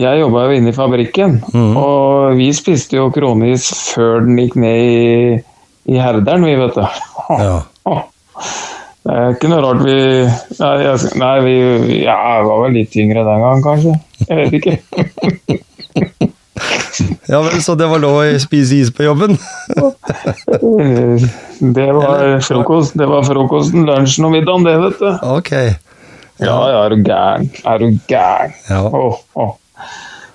Jeg 0.00 0.20
jobba 0.22 0.46
jo 0.46 0.56
inne 0.56 0.72
i 0.72 0.76
fabrikken, 0.76 1.38
mm. 1.52 1.76
og 1.76 2.36
vi 2.38 2.50
spiste 2.56 2.96
jo 2.96 3.10
kronis 3.14 3.68
før 3.92 4.24
den 4.24 4.38
gikk 4.40 4.56
ned 4.60 4.80
i, 4.80 5.38
i 5.92 6.00
herderen, 6.00 6.46
vi, 6.48 6.56
vet 6.60 6.78
du. 6.78 6.86
ja. 7.40 7.60
Det 9.00 9.14
er 9.16 9.30
ikke 9.32 9.48
noe 9.48 9.62
rart 9.64 9.78
vi 9.80 9.94
Nei, 10.60 10.72
jeg, 10.84 11.12
nei 11.18 11.36
vi 11.40 11.54
ja, 12.02 12.16
jeg 12.20 12.42
var 12.46 12.58
vel 12.66 12.74
litt 12.76 12.98
yngre 13.00 13.22
den 13.24 13.44
gang, 13.46 13.62
kanskje. 13.64 13.94
Jeg 14.28 14.36
vet 14.42 14.52
ikke. 14.60 14.76
Ja 17.30 17.40
vel, 17.40 17.62
så 17.62 17.74
det 17.78 17.86
var 17.88 18.00
lov 18.02 18.18
å 18.20 18.24
spise 18.42 18.76
is 18.76 18.90
på 18.92 19.06
jobben? 19.06 19.38
Det 21.60 21.86
var 21.92 22.40
frokost. 22.44 22.94
Det 22.98 23.06
var 23.08 23.24
frokosten, 23.24 23.84
lunsjen 23.88 24.26
og 24.28 24.34
middagen, 24.34 24.64
det, 24.66 24.74
vet 24.80 25.00
du. 25.00 25.10
Ok. 25.28 25.50
Ja, 26.40 26.56
ja, 26.72 26.78
er 26.84 26.94
du 26.94 27.02
gæren? 27.04 27.50
Er 27.68 27.82
du 27.82 27.98
gæren? 28.08 28.54
Ja. 28.68 28.80
Åh, 28.88 29.18
åh. 29.36 29.50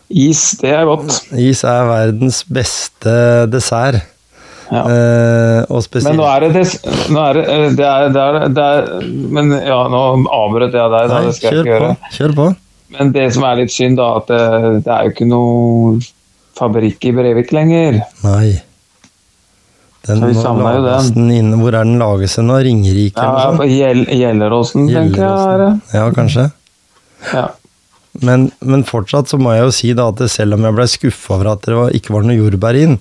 Is, 0.10 0.42
det 0.62 0.74
er 0.76 0.86
godt. 0.86 1.16
Is 1.34 1.64
er 1.66 1.88
verdens 1.90 2.44
beste 2.46 3.16
dessert. 3.50 4.04
Ja. 4.72 4.82
Eh, 4.90 5.62
og 5.70 5.84
spesielt 5.86 6.16
Men 6.16 6.22
nå 6.24 6.26
er 6.26 6.42
det 6.42 6.62
nå 7.14 7.22
er 7.22 7.38
det, 7.38 7.44
eh, 7.54 7.66
det, 7.78 7.86
er, 7.86 8.08
det, 8.10 8.22
er, 8.22 8.48
det 8.50 8.64
er, 8.66 8.88
Men 9.38 9.52
ja, 9.60 9.78
nå 9.94 10.00
avbrøt 10.34 10.74
jeg 10.74 10.94
deg, 10.96 11.10
da. 11.12 11.20
Nei, 11.20 11.26
Det 11.28 11.36
skal 11.38 11.52
jeg 11.52 11.66
ikke 11.66 11.66
på. 11.66 11.90
gjøre. 11.90 12.14
Kjør 12.18 12.36
på. 12.40 12.48
Men 12.96 13.12
det 13.16 13.26
som 13.36 13.46
er 13.50 13.60
litt 13.62 13.74
synd, 13.74 13.98
da, 14.00 14.08
at 14.22 14.30
det, 14.32 14.42
det 14.86 14.94
er 14.94 15.06
jo 15.06 15.14
ikke 15.14 15.28
noe 15.30 16.00
fabrikk 16.58 17.10
i 17.10 17.14
Brevik 17.18 17.54
lenger. 17.54 18.00
Nei. 18.24 18.56
Den 20.06 20.22
må 20.22 20.30
jo 20.30 20.54
lages 20.86 21.12
den. 21.16 21.30
inne. 21.34 21.58
Hvor 21.60 21.74
er 21.74 21.86
den 21.88 21.98
lages 22.02 22.38
hen 22.38 22.50
nå? 22.50 22.60
Ringerike 22.66 23.26
Ja? 23.26 23.52
Gjelleråsen, 23.66 24.86
tenker 24.90 25.24
jeg. 25.26 25.70
Ja, 25.98 26.06
kanskje. 26.14 26.50
Ja. 27.34 27.48
Men, 28.24 28.50
men 28.64 28.84
fortsatt 28.88 29.28
så 29.32 29.40
må 29.42 29.52
jeg 29.56 29.66
jo 29.66 29.74
si 29.76 29.90
da 29.98 30.06
at 30.12 30.22
selv 30.32 30.56
om 30.56 30.64
jeg 30.68 30.76
ble 30.78 30.86
skuffa 30.88 31.36
over 31.36 31.50
at 31.56 31.66
det 31.68 31.76
var, 31.76 31.92
ikke 31.98 32.14
var 32.16 32.24
noe 32.28 32.38
jordbær 32.38 32.78
inn, 32.80 33.00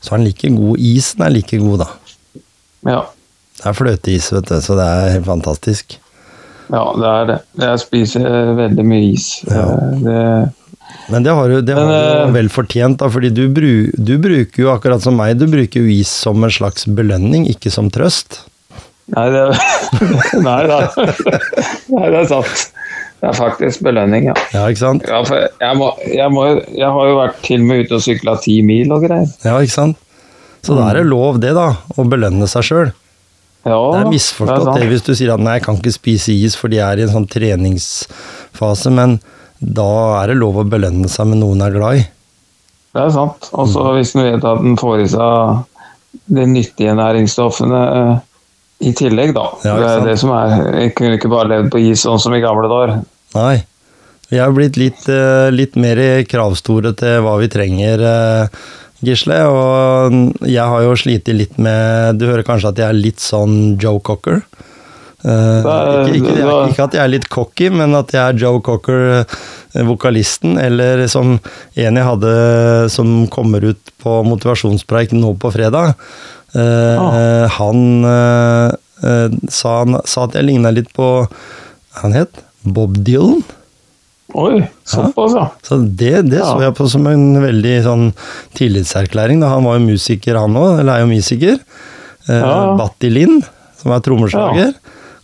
så 0.00 0.14
er 0.14 0.22
den 0.22 0.28
like 0.30 0.50
god. 0.56 0.78
Isen 0.80 1.24
er 1.26 1.34
like 1.34 1.58
god, 1.60 1.84
da. 1.84 1.90
ja. 2.88 3.02
Det 3.54 3.70
er 3.70 3.76
fløteis, 3.78 4.26
vet 4.34 4.48
du, 4.50 4.56
så 4.60 4.74
det 4.76 4.84
er 4.84 5.12
helt 5.14 5.24
fantastisk. 5.28 5.94
Ja, 6.72 6.82
det 6.98 7.08
er 7.08 7.26
det. 7.30 7.36
Jeg 7.62 7.80
spiser 7.84 8.24
veldig 8.58 8.84
mye 8.88 9.06
is. 9.14 9.28
Ja. 9.48 9.62
Eh, 9.70 10.00
Det, 10.04 10.18
Men 11.12 11.24
det 11.24 11.32
har 11.36 11.48
du, 11.48 11.54
det 11.64 11.74
Men, 11.76 11.86
har 11.88 12.02
du 12.02 12.28
eh, 12.28 12.34
vel 12.34 12.48
fortjent, 12.52 12.98
da, 13.00 13.08
fordi 13.12 13.30
du, 13.32 13.44
bru, 13.52 13.70
du 13.96 14.14
bruker 14.20 14.62
jo 14.66 14.72
akkurat 14.72 15.00
som 15.04 15.16
meg, 15.16 15.38
du 15.40 15.46
bruker 15.48 15.80
jo 15.84 15.88
is 15.94 16.08
som 16.12 16.44
en 16.44 16.52
slags 16.52 16.84
belønning, 16.88 17.46
ikke 17.52 17.72
som 17.72 17.88
trøst. 17.94 18.42
nei, 19.14 19.24
det, 19.32 19.44
nei, 20.48 20.60
da. 20.68 20.78
nei, 21.92 22.06
det 22.10 22.20
er 22.24 22.28
sant. 22.28 22.66
Det 23.24 23.30
er 23.30 23.36
faktisk 23.38 23.80
belønning, 23.86 24.26
ja. 24.28 24.34
Ja, 24.52 24.66
ikke 24.68 24.82
sant? 24.82 25.04
ja 25.08 25.22
for 25.24 25.40
jeg, 25.40 25.76
må, 25.80 25.86
jeg, 26.04 26.26
må, 26.34 26.42
jeg 26.76 26.90
har 26.92 27.06
jo 27.08 27.14
vært 27.16 27.38
til 27.46 27.62
og 27.62 27.70
med 27.70 27.86
ute 27.86 27.96
og 27.96 28.02
sykla 28.04 28.34
ti 28.44 28.58
mil 28.66 28.92
og 28.92 29.06
greier. 29.06 29.30
Ja, 29.46 29.54
ikke 29.64 29.72
sant? 29.72 30.02
Så 30.64 30.76
da 30.76 30.90
er 30.90 30.98
det 31.00 31.06
lov, 31.08 31.38
det, 31.40 31.54
da, 31.56 31.70
å 31.96 32.04
belønne 32.08 32.44
seg 32.50 32.66
sjøl. 32.68 32.90
Ja, 33.64 33.78
Det 33.78 33.96
er 33.96 34.04
det 34.04 34.12
misforstått 34.12 34.76
det 34.76 34.90
hvis 34.90 35.06
du 35.06 35.14
sier 35.16 35.32
at 35.32 35.40
nei, 35.40 35.54
jeg 35.56 35.64
kan 35.64 35.78
ikke 35.80 35.94
spise 35.94 36.34
is 36.36 36.56
fordi 36.60 36.76
jeg 36.82 36.84
er 36.84 37.00
i 37.00 37.06
en 37.06 37.14
sånn 37.14 37.28
treningsfase, 37.32 38.92
men 38.92 39.16
da 39.56 39.88
er 40.18 40.34
det 40.34 40.36
lov 40.42 40.60
å 40.60 40.66
belønne 40.68 41.08
seg 41.08 41.30
med 41.30 41.40
noe 41.40 41.56
en 41.56 41.64
er 41.64 41.72
glad 41.78 42.02
i. 42.02 42.04
Det 42.92 43.06
er 43.06 43.14
sant. 43.16 43.48
Og 43.56 43.72
så 43.72 43.86
hvis 43.96 44.12
en 44.18 44.26
vet 44.26 44.44
at 44.44 44.68
en 44.68 44.76
får 44.78 45.06
i 45.06 45.08
seg 45.14 46.28
de 46.36 46.44
nyttige 46.46 46.92
næringsstoffene 47.00 47.80
eh, 47.88 48.12
i 48.84 48.92
tillegg, 48.96 49.32
da. 49.32 49.48
Ja, 49.64 49.78
det 49.80 49.88
er 49.88 50.06
det 50.10 50.18
som 50.20 50.32
er 50.36 50.52
Jeg 50.82 50.92
kunne 50.98 51.16
ikke 51.16 51.32
bare 51.32 51.50
levd 51.54 51.72
på 51.72 51.80
is 51.80 52.04
sånn 52.04 52.20
som 52.20 52.36
i 52.36 52.42
gamle 52.44 52.68
dager. 52.68 52.98
Nei. 53.34 53.64
Vi 54.30 54.40
er 54.40 54.54
blitt 54.54 54.78
litt, 54.80 55.04
eh, 55.10 55.50
litt 55.54 55.76
mer 55.76 55.98
kravstore 56.26 56.94
til 56.96 57.20
hva 57.22 57.36
vi 57.42 57.50
trenger, 57.52 58.02
eh, 58.02 58.48
Gisle. 59.04 59.36
Og 59.50 60.48
jeg 60.48 60.64
har 60.64 60.82
jo 60.82 60.94
slitt 60.96 61.28
litt 61.28 61.58
med 61.58 62.18
Du 62.18 62.26
hører 62.26 62.46
kanskje 62.46 62.70
at 62.72 62.80
jeg 62.80 62.88
er 62.88 62.98
litt 62.98 63.20
sånn 63.20 63.78
Joe 63.80 64.00
Cocker. 64.00 64.42
Er- 65.24 66.08
ikke, 66.12 66.34
ikke, 66.36 66.56
ikke 66.68 66.84
at 66.84 66.92
jeg 66.92 67.02
er 67.02 67.08
litt 67.08 67.28
cocky, 67.32 67.70
men 67.72 67.94
at 67.96 68.12
jeg 68.12 68.20
er 68.20 68.38
Joe 68.38 68.60
Cocker, 68.60 69.24
vokalisten. 69.74 70.58
Eller 70.60 71.06
som 71.08 71.40
en 71.76 71.96
jeg 71.96 72.04
hadde 72.04 72.90
som 72.90 73.26
kommer 73.28 73.64
ut 73.64 73.92
på 74.02 74.18
motivasjonspreik 74.24 75.12
nå 75.16 75.34
på 75.38 75.52
fredag. 75.52 75.94
Ah. 76.54 77.48
Han 77.58 78.04
eh, 78.04 79.28
sa, 79.50 79.78
han 79.80 80.00
sa 80.06 80.24
at 80.28 80.36
jeg 80.38 80.46
ligna 80.46 80.70
litt 80.70 80.92
på 80.94 81.26
Han 81.98 82.12
het 82.14 82.43
Bob 82.64 82.96
Dylan. 83.04 83.44
Oi, 84.34 84.64
såpass, 84.88 85.34
ja. 85.36 85.44
Så 85.62 85.78
det, 85.84 86.24
det 86.32 86.40
så 86.42 86.56
jeg 86.62 86.74
på 86.74 86.88
som 86.90 87.04
en 87.06 87.36
veldig 87.42 87.74
sånn 87.84 88.06
tillitserklæring. 88.58 89.42
Da. 89.44 89.52
Han 89.52 89.68
var 89.68 89.78
jo 89.78 89.84
musiker, 89.86 90.40
han 90.40 90.56
òg. 90.58 90.80
Eller 90.80 90.96
er 90.96 91.04
jo 91.04 91.12
musiker. 91.12 91.60
Eh, 92.26 92.40
Ja, 92.40 92.50
ja. 92.50 92.72
Batti 92.80 93.12
Lind, 93.12 93.44
som 93.78 93.94
er 93.94 94.02
trommeslager. 94.02 94.74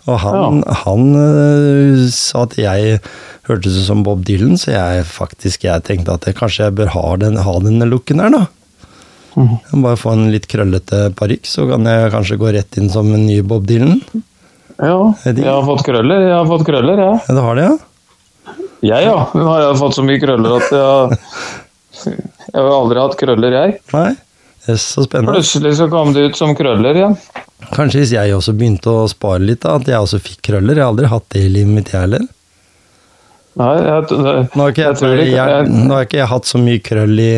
Og 0.09 0.17
han, 0.23 0.63
han 0.85 1.11
uh, 1.17 2.07
sa 2.13 2.45
at 2.47 2.57
jeg 2.59 3.01
hørtes 3.49 3.77
ut 3.81 3.87
som 3.89 4.05
Bob 4.07 4.23
Dylan, 4.27 4.57
så 4.61 4.73
jeg 4.73 5.05
faktisk 5.09 5.67
jeg 5.67 5.85
tenkte 5.87 6.15
at 6.15 6.27
jeg, 6.29 6.39
kanskje 6.39 6.69
jeg 6.69 6.79
bør 6.79 6.93
ha 6.95 7.05
den, 7.21 7.39
ha 7.45 7.55
denne 7.63 7.89
looken 7.89 8.23
her, 8.23 8.33
da. 8.35 8.47
Mm. 9.37 9.53
Bare 9.85 9.99
få 10.01 10.15
en 10.17 10.31
litt 10.33 10.49
krøllete 10.51 11.09
parykk, 11.19 11.47
så 11.47 11.67
kan 11.71 11.87
jeg 11.87 12.11
kanskje 12.15 12.39
gå 12.41 12.51
rett 12.57 12.81
inn 12.81 12.91
som 12.93 13.11
en 13.15 13.27
ny 13.27 13.41
Bob 13.47 13.69
Dylan. 13.69 14.01
Ja, 14.81 14.97
jeg 15.27 15.45
har 15.45 15.65
fått 15.67 15.85
krøller, 15.85 16.25
jeg 16.25 16.35
har 16.35 16.49
fått 16.49 16.65
krøller, 16.69 17.03
ja. 17.05 17.13
Ja, 17.27 17.37
du 17.37 17.41
har 17.45 17.59
det, 17.59 17.69
ja? 17.69 18.57
Jeg, 18.81 19.05
ja. 19.11 19.19
Nå 19.37 19.45
har 19.45 19.67
jeg 19.67 19.79
fått 19.83 19.99
så 19.99 20.05
mye 20.07 20.21
krøller 20.23 20.57
at 20.57 20.71
jeg 20.73 21.19
Jeg 22.51 22.57
har 22.57 22.73
aldri 22.73 23.03
hatt 23.03 23.17
krøller, 23.21 23.57
jeg. 23.61 23.79
Nei? 23.93 24.11
det 24.65 24.75
er 24.77 24.81
så 24.83 25.05
spennende. 25.05 25.35
Plutselig 25.35 25.77
så 25.79 25.87
kom 25.91 26.13
det 26.15 26.27
ut 26.31 26.37
som 26.39 26.53
krøller 26.57 26.97
igjen. 26.97 27.17
Kanskje 27.75 28.03
hvis 28.03 28.13
jeg 28.15 28.35
også 28.37 28.55
begynte 28.57 28.93
å 28.93 29.07
spare 29.11 29.43
litt, 29.45 29.63
da, 29.65 29.77
at 29.81 29.89
jeg 29.89 30.05
også 30.05 30.21
fikk 30.23 30.43
krøller. 30.51 30.77
Jeg 30.77 30.85
har 30.85 30.93
aldri 30.93 31.11
hatt 31.11 31.27
det 31.35 31.45
i 31.47 31.51
livet 31.53 31.75
mitt, 31.77 31.93
jeg 31.93 32.05
heller. 32.05 32.27
Nei, 33.61 33.75
jeg, 33.83 34.05
det, 34.09 34.35
Nå 34.55 34.63
har 34.63 34.77
jeg, 34.79 35.27
jeg, 35.35 35.71
nå 35.75 35.97
har 35.97 36.07
ikke 36.07 36.21
jeg 36.21 36.31
hatt 36.31 36.49
så 36.49 36.61
mye 36.63 36.81
krøll 36.87 37.19
i, 37.21 37.33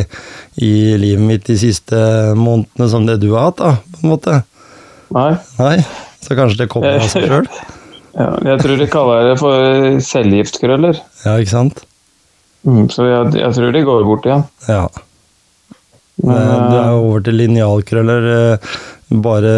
i 0.61 0.72
livet 1.00 1.25
mitt 1.25 1.46
de 1.49 1.56
siste 1.58 1.99
månedene 2.38 2.88
som 2.92 3.06
det 3.08 3.16
du 3.22 3.30
har 3.32 3.49
hatt, 3.49 3.62
da, 3.62 3.72
på 3.96 4.02
en 4.04 4.12
måte. 4.12 4.38
Nei. 5.16 5.30
Nei, 5.58 5.76
så 6.23 6.37
kanskje 6.38 6.62
det 6.64 6.69
kommer 6.73 6.99
av 6.99 7.09
seg 7.11 7.29
sjøl. 7.31 7.49
Ja, 8.12 8.26
jeg 8.45 8.61
tror 8.61 8.76
de 8.76 8.87
kaller 8.93 9.23
det 9.31 9.37
for 9.41 10.00
cellegiftkrøller. 10.05 10.99
Ja, 11.25 11.38
ikke 11.41 11.49
sant? 11.55 11.79
Mm, 12.69 12.85
så 12.93 13.07
jeg, 13.09 13.31
jeg 13.41 13.57
tror 13.57 13.73
de 13.73 13.81
går 13.87 14.05
bort 14.05 14.26
igjen. 14.29 14.43
Ja. 14.69 14.83
Men, 16.21 16.37
Men 16.37 16.67
du 16.69 16.76
er 16.76 16.91
eh, 16.91 16.99
over 16.99 17.25
til 17.25 17.38
linjalkrøller 17.41 18.29
eh, 18.35 18.75
bare 19.25 19.55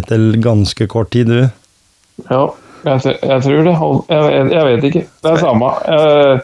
etter 0.00 0.26
ganske 0.42 0.88
kort 0.90 1.12
tid, 1.14 1.30
du. 1.30 1.46
ja, 2.32 2.42
jeg, 2.84 3.14
jeg 3.22 3.44
tror 3.46 3.62
det 3.70 3.76
jeg, 3.78 4.50
jeg, 4.52 4.64
vet 4.72 4.88
ikke. 4.90 5.04
Det 5.22 5.30
er 5.30 5.40
samme. 5.40 5.70
Jeg, 5.86 6.42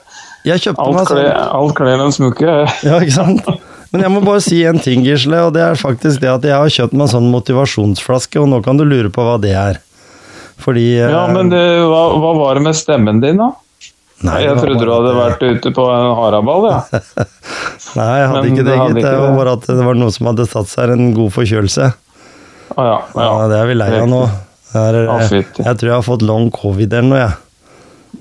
Jeg 0.53 0.65
kjøpte 0.69 0.87
alt, 0.87 0.97
meg 1.01 1.11
sånn 1.11 1.51
alt 1.59 1.77
kler 1.83 2.07
en 2.07 2.15
smukke. 2.15 2.55
Ja, 2.87 3.03
ikke 3.03 3.19
sant? 3.19 3.51
Men 3.91 4.05
jeg 4.07 4.13
må 4.15 4.21
bare 4.23 4.43
si 4.45 4.61
en 4.69 4.79
ting, 4.79 5.03
Gisle, 5.03 5.41
og 5.49 5.55
det 5.57 5.65
er 5.67 5.79
faktisk 5.79 6.21
det 6.23 6.31
at 6.31 6.45
jeg 6.47 6.55
har 6.55 6.71
kjøpt 6.71 6.95
meg 6.95 7.09
en 7.09 7.15
sånn 7.17 7.31
motivasjonsflaske, 7.33 8.39
og 8.39 8.51
nå 8.53 8.61
kan 8.63 8.79
du 8.79 8.85
lure 8.87 9.11
på 9.11 9.25
hva 9.27 9.35
det 9.43 9.55
er. 9.59 9.81
Fordi 10.61 10.85
eh, 11.01 11.11
Ja, 11.11 11.25
men 11.33 11.51
det, 11.51 11.63
hva, 11.91 12.05
hva 12.21 12.31
var 12.39 12.61
det 12.61 12.67
med 12.69 12.79
stemmen 12.79 13.23
din, 13.25 13.41
da? 13.41 13.51
Nei, 14.29 14.43
jeg 14.45 14.59
trodde 14.61 14.85
du 14.85 14.93
hadde 14.93 15.13
vært 15.17 15.43
ute 15.43 15.73
på 15.73 15.85
en 15.89 16.11
haraball, 16.19 16.67
ja. 16.69 16.81
Nei, 17.99 18.09
jeg 18.21 18.29
hadde 18.31 18.43
Men 18.45 18.51
ikke 18.53 18.67
det, 18.69 18.77
gitt. 18.77 19.01
Det 19.01 19.15
var 19.17 19.37
bare 19.39 19.55
at 19.57 19.69
det 19.71 19.85
var 19.87 19.97
noe 19.99 20.13
som 20.15 20.29
hadde 20.31 20.47
satt 20.51 20.71
seg, 20.71 20.93
en 20.95 21.15
god 21.17 21.33
forkjølelse. 21.35 21.91
Å 22.77 22.87
ja. 22.87 22.99
Ja, 23.17 23.25
ja. 23.25 23.47
det 23.51 23.61
er 23.63 23.71
vi 23.71 23.79
lei 23.81 23.91
av 23.97 24.11
nå. 24.11 24.21
Er, 24.77 24.99
Å, 25.11 25.17
fytti. 25.27 25.65
jeg 25.67 25.79
tror 25.81 25.89
jeg 25.89 25.97
har 25.97 26.05
fått 26.07 26.23
long 26.23 26.47
covid 26.55 26.93
eller 27.01 27.09
noe, 27.09 27.23
jeg. 27.25 27.39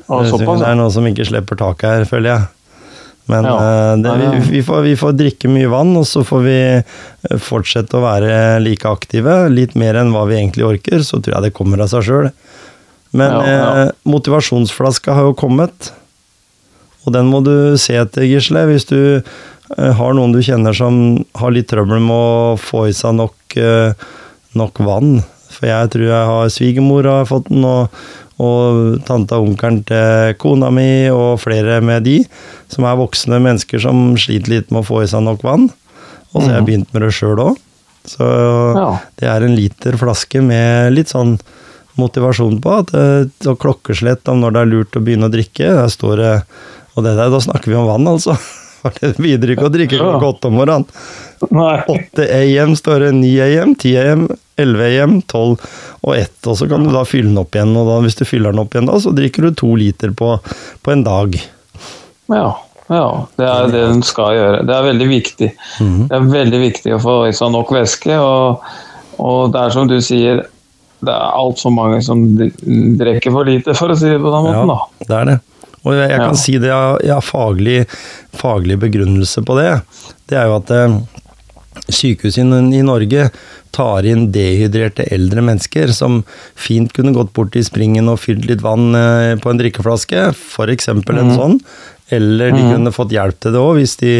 Å, 0.09 0.21
Det 0.23 0.65
er 0.65 0.79
noe 0.79 0.89
som 0.93 1.05
ikke 1.05 1.27
slipper 1.27 1.59
taket 1.59 1.91
her, 1.91 2.07
føler 2.09 2.31
jeg. 2.31 2.47
Men 3.29 3.45
Ja. 3.45 3.55
eh, 3.61 3.95
det, 4.03 4.13
vi, 4.19 4.39
vi, 4.57 4.61
får, 4.65 4.81
vi 4.87 4.95
får 4.97 5.13
drikke 5.19 5.51
mye 5.53 5.69
vann, 5.69 5.91
og 5.99 6.07
så 6.09 6.23
får 6.25 6.41
vi 6.47 6.57
eh, 6.81 7.37
fortsette 7.45 7.97
å 7.99 8.03
være 8.03 8.57
like 8.63 8.89
aktive. 8.89 9.35
Litt 9.53 9.75
mer 9.77 9.99
enn 10.01 10.11
hva 10.15 10.25
vi 10.29 10.39
egentlig 10.39 10.65
orker, 10.65 11.03
så 11.05 11.21
tror 11.21 11.35
jeg 11.37 11.47
det 11.49 11.53
kommer 11.57 11.83
av 11.85 11.91
seg 11.93 12.07
sjøl. 12.09 12.31
Men 13.13 13.31
Ja, 13.37 13.45
ja. 13.45 13.69
Eh, 13.85 13.91
motivasjonsflaska 14.09 15.13
har 15.17 15.29
jo 15.29 15.37
kommet. 15.37 15.91
Og 17.05 17.13
den 17.15 17.29
må 17.31 17.39
du 17.45 17.77
se 17.81 17.95
etter, 18.01 18.25
Gisle. 18.27 18.65
Hvis 18.69 18.85
du 18.89 18.99
Eh, 19.77 19.91
Har 19.93 20.15
noen 20.17 20.31
du 20.33 20.39
kjenner 20.41 20.73
som 20.73 20.95
har 21.37 21.51
litt 21.53 21.67
trøbbel 21.69 21.99
med 22.01 22.15
å 22.17 22.55
få 22.57 22.87
i 22.89 22.93
seg 22.97 23.13
nok, 23.19 23.37
eh, 23.61 23.91
nok 24.57 24.79
vann? 24.81 25.19
For 25.53 25.67
jeg 25.69 25.91
tror 25.93 26.07
jeg 26.07 26.25
har 26.31 26.49
svigermor 26.49 27.05
har 27.05 27.27
fått 27.29 27.51
den, 27.51 27.61
og, 27.69 27.93
og 28.39 28.99
tanta 29.07 29.37
og 29.39 29.49
onkelen 29.51 29.81
til 29.89 30.33
kona 30.39 30.69
mi, 30.71 31.09
og 31.11 31.39
flere 31.43 31.81
med 31.83 32.05
de, 32.07 32.17
som 32.71 32.85
er 32.87 32.99
voksne 32.99 33.39
mennesker 33.43 33.81
som 33.83 34.13
sliter 34.19 34.53
litt 34.55 34.71
med 34.71 34.83
å 34.83 34.87
få 34.87 35.03
i 35.03 35.09
seg 35.11 35.25
nok 35.25 35.43
vann. 35.43 35.69
Og 36.31 36.43
så 36.43 36.47
har 36.47 36.59
jeg 36.59 36.67
begynt 36.69 36.93
med 36.93 37.03
det 37.03 37.13
sjøl 37.17 37.41
òg. 37.49 37.57
Så 38.07 38.25
Ja. 38.77 38.89
det 39.19 39.27
er 39.27 39.43
en 39.43 39.55
liter 39.57 39.97
flaske 39.99 40.41
med 40.41 40.93
litt 40.95 41.09
sånn 41.11 41.37
motivasjon 41.99 42.61
på 42.63 42.77
at 42.79 42.93
det 42.95 43.47
og 43.49 43.59
klokkeslett 43.59 44.27
om 44.31 44.39
når 44.41 44.53
det 44.55 44.61
er 44.61 44.71
lurt 44.71 44.95
å 44.95 45.03
begynne 45.03 45.27
å 45.27 45.33
drikke. 45.33 45.67
Der 45.75 45.89
står 45.91 46.15
det 46.17 46.43
Og 46.97 47.03
det 47.05 47.15
der, 47.15 47.29
da 47.29 47.37
snakker 47.39 47.69
vi 47.69 47.75
om 47.75 47.85
vann, 47.87 48.07
altså. 48.07 48.33
For 48.81 48.91
det 48.99 49.13
bidrar 49.21 49.53
ikke 49.53 49.67
å 49.67 49.71
drikke 49.71 49.99
klokka 49.99 50.31
åtte 50.33 50.47
om 50.49 50.55
morgenen. 50.57 50.85
8 51.87 52.25
AM 52.27 52.73
står 52.75 53.05
det 53.05 53.11
9 53.15 53.39
AM, 53.45 53.75
10 53.75 53.97
AM, 54.01 54.23
11 54.59 54.81
AM, 54.99 55.21
12 55.21 55.57
og 56.01 56.15
ett, 56.15 56.35
Og 56.47 56.55
så 56.57 56.67
kan 56.69 56.83
du 56.85 56.91
da 56.93 57.01
fylle 57.07 57.27
den 57.31 57.41
opp 57.41 57.55
igjen, 57.57 57.75
og 57.75 57.87
da, 57.89 57.97
hvis 58.05 58.15
du 58.19 58.25
fyller 58.25 58.53
den 58.55 58.61
opp 58.63 58.75
igjen 58.75 58.87
da, 58.87 58.99
så 59.03 59.11
drikker 59.15 59.47
du 59.49 59.51
to 59.59 59.73
liter 59.75 60.11
på, 60.15 60.35
på 60.85 60.91
en 60.93 61.03
dag. 61.03 61.35
Ja. 62.31 62.45
ja. 62.93 63.07
Det 63.39 63.47
er 63.49 63.67
det 63.73 63.81
den 63.89 64.03
skal 64.05 64.35
gjøre. 64.37 64.61
Det 64.69 64.75
er 64.77 64.87
veldig 64.87 65.09
viktig. 65.09 65.49
Det 65.79 66.15
er 66.19 66.29
veldig 66.31 66.61
viktig 66.63 66.95
å 66.95 67.01
få 67.03 67.17
i 67.27 67.33
seg 67.35 67.51
nok 67.55 67.73
væske. 67.75 68.15
Og, 68.21 68.63
og 69.19 69.51
det 69.53 69.65
er 69.65 69.75
som 69.75 69.89
du 69.91 69.97
sier, 70.05 70.43
det 70.99 71.13
er 71.15 71.35
altfor 71.39 71.71
mange 71.75 72.01
som 72.05 72.23
drikker 72.39 73.31
for 73.35 73.47
lite, 73.47 73.75
for 73.77 73.91
å 73.93 73.99
si 73.99 74.09
det 74.11 74.19
på 74.23 74.31
den 74.33 74.47
måten. 74.49 74.71
da. 74.73 74.79
det 75.07 75.19
er 75.21 75.29
det. 75.33 75.37
Og 75.87 75.93
jeg, 75.95 76.09
jeg 76.11 76.19
kan 76.19 76.33
Ja. 76.35 76.39
si 76.41 76.57
det, 76.59 76.67
jeg 76.67 76.75
har, 76.75 76.97
jeg 77.07 77.13
har 77.15 77.23
faglig, 77.23 77.77
faglig 78.35 78.75
begrunnelse 78.81 79.43
på 79.47 79.55
det. 79.59 79.69
Det 80.27 80.35
er 80.37 80.49
jo 80.51 80.57
at 80.59 80.73
eh, 80.75 80.97
sykehusene 81.87 82.61
i 82.75 82.81
Norge 82.85 83.29
tar 83.75 84.07
inn 84.09 84.27
dehydrerte 84.33 85.05
eldre 85.13 85.43
mennesker 85.45 85.93
som 85.95 86.23
fint 86.57 86.91
kunne 86.95 87.13
gått 87.15 87.31
bort 87.37 87.55
i 87.55 87.63
springen 87.65 88.09
og 88.11 88.21
fylt 88.23 88.47
litt 88.49 88.63
vann 88.65 88.91
eh, 88.97 89.35
på 89.39 89.51
en 89.51 89.61
drikkeflaske, 89.61 90.29
f.eks. 90.33 90.91
en 90.91 91.35
sånn. 91.37 91.59
Eller 92.09 92.55
de 92.55 92.63
kunne 92.65 92.93
fått 92.93 93.13
hjelp 93.13 93.37
til 93.37 93.53
det 93.53 93.61
òg, 93.61 93.75
hvis 93.77 93.95
de 94.01 94.13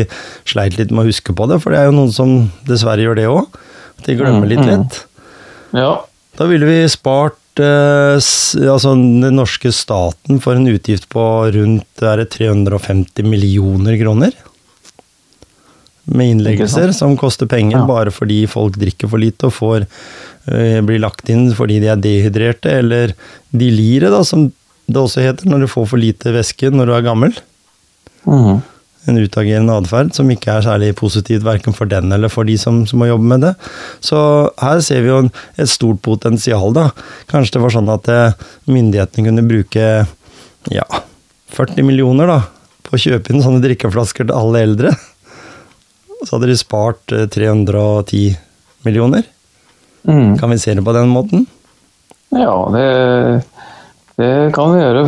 sleit 0.47 0.77
litt 0.77 0.91
med 0.93 1.07
å 1.07 1.09
huske 1.09 1.33
på 1.33 1.47
det. 1.49 1.57
For 1.63 1.73
det 1.73 1.81
er 1.81 1.89
jo 1.89 1.95
noen 1.97 2.13
som 2.13 2.35
dessverre 2.69 3.01
gjør 3.01 3.17
det 3.17 3.29
òg. 3.31 3.59
De 4.05 4.15
glemmer 4.19 4.49
litt 4.49 4.61
lett. 4.61 4.99
Ja. 5.75 5.95
Da 6.37 6.47
ville 6.47 6.69
vi 6.69 6.83
spart 6.91 7.61
eh, 7.63 8.15
altså 8.15 8.93
den 8.93 9.33
norske 9.35 9.73
staten 9.75 10.37
for 10.43 10.55
en 10.55 10.69
utgift 10.69 11.09
på 11.11 11.23
rundt 11.55 12.05
er 12.05 12.21
det 12.21 12.29
350 12.37 13.25
millioner 13.25 13.97
kroner. 13.99 14.37
Med 16.05 16.31
innleggelser 16.35 16.93
som 16.95 17.17
koster 17.17 17.45
penger 17.45 17.79
Ja. 17.79 17.85
bare 17.85 18.11
fordi 18.11 18.47
folk 18.47 18.77
drikker 18.79 19.09
for 19.09 19.19
lite 19.21 19.49
og 19.49 19.53
får 19.53 19.85
øh, 20.49 20.79
blir 20.85 20.99
lagt 21.03 21.29
inn 21.29 21.51
fordi 21.53 21.79
de 21.83 21.87
er 21.91 21.99
dehydrerte, 22.01 22.71
eller 22.79 23.13
de 23.51 23.69
lire, 23.69 24.09
da, 24.09 24.23
som 24.23 24.51
det 24.89 24.97
også 24.97 25.21
heter 25.21 25.45
når 25.45 25.59
du 25.65 25.67
får 25.67 25.85
for 25.91 26.01
lite 26.01 26.33
væske 26.33 26.71
når 26.73 26.85
du 26.89 26.93
er 26.95 27.05
gammel. 27.05 27.35
Mm. 28.25 28.61
En 29.09 29.17
utagerende 29.21 29.75
atferd 29.79 30.11
som 30.17 30.29
ikke 30.33 30.51
er 30.51 30.65
særlig 30.65 30.95
positivt 30.97 31.45
verken 31.45 31.73
for 31.73 31.85
den 31.89 32.11
eller 32.11 32.29
for 32.29 32.43
de 32.43 32.57
som, 32.57 32.81
som 32.89 32.99
må 32.99 33.07
jobbe 33.07 33.29
med 33.29 33.45
det. 33.45 33.53
Så 34.01 34.17
her 34.59 34.81
ser 34.85 35.05
vi 35.05 35.11
jo 35.11 35.19
en, 35.23 35.31
et 35.57 35.69
stort 35.69 36.01
potensial, 36.05 36.73
da. 36.75 36.89
Kanskje 37.31 37.57
det 37.57 37.61
var 37.63 37.75
sånn 37.77 37.93
at 37.93 38.09
eh, 38.11 38.33
myndighetene 38.67 39.29
kunne 39.29 39.45
bruke 39.47 39.85
ja, 40.73 40.87
40 41.55 41.85
millioner 41.87 42.27
da, 42.29 42.41
på 42.85 42.97
å 42.97 43.01
kjøpe 43.01 43.31
inn 43.33 43.45
sånne 43.45 43.63
drikkeflasker 43.63 44.27
til 44.27 44.35
alle 44.35 44.65
eldre. 44.67 44.93
Så 46.25 46.35
hadde 46.35 46.49
de 46.51 46.57
spart 46.59 47.13
eh, 47.15 47.27
310 47.31 48.35
millioner. 48.87 49.23
Mm. 50.07 50.37
Kan 50.39 50.49
vi 50.53 50.59
se 50.59 50.73
det 50.73 50.83
på 50.85 50.93
den 50.95 51.09
måten? 51.11 51.45
Ja, 52.35 52.53
det, 52.73 53.43
det 54.19 54.29
kan 54.55 54.73
vi 54.73 54.81
gjøre. 54.83 55.03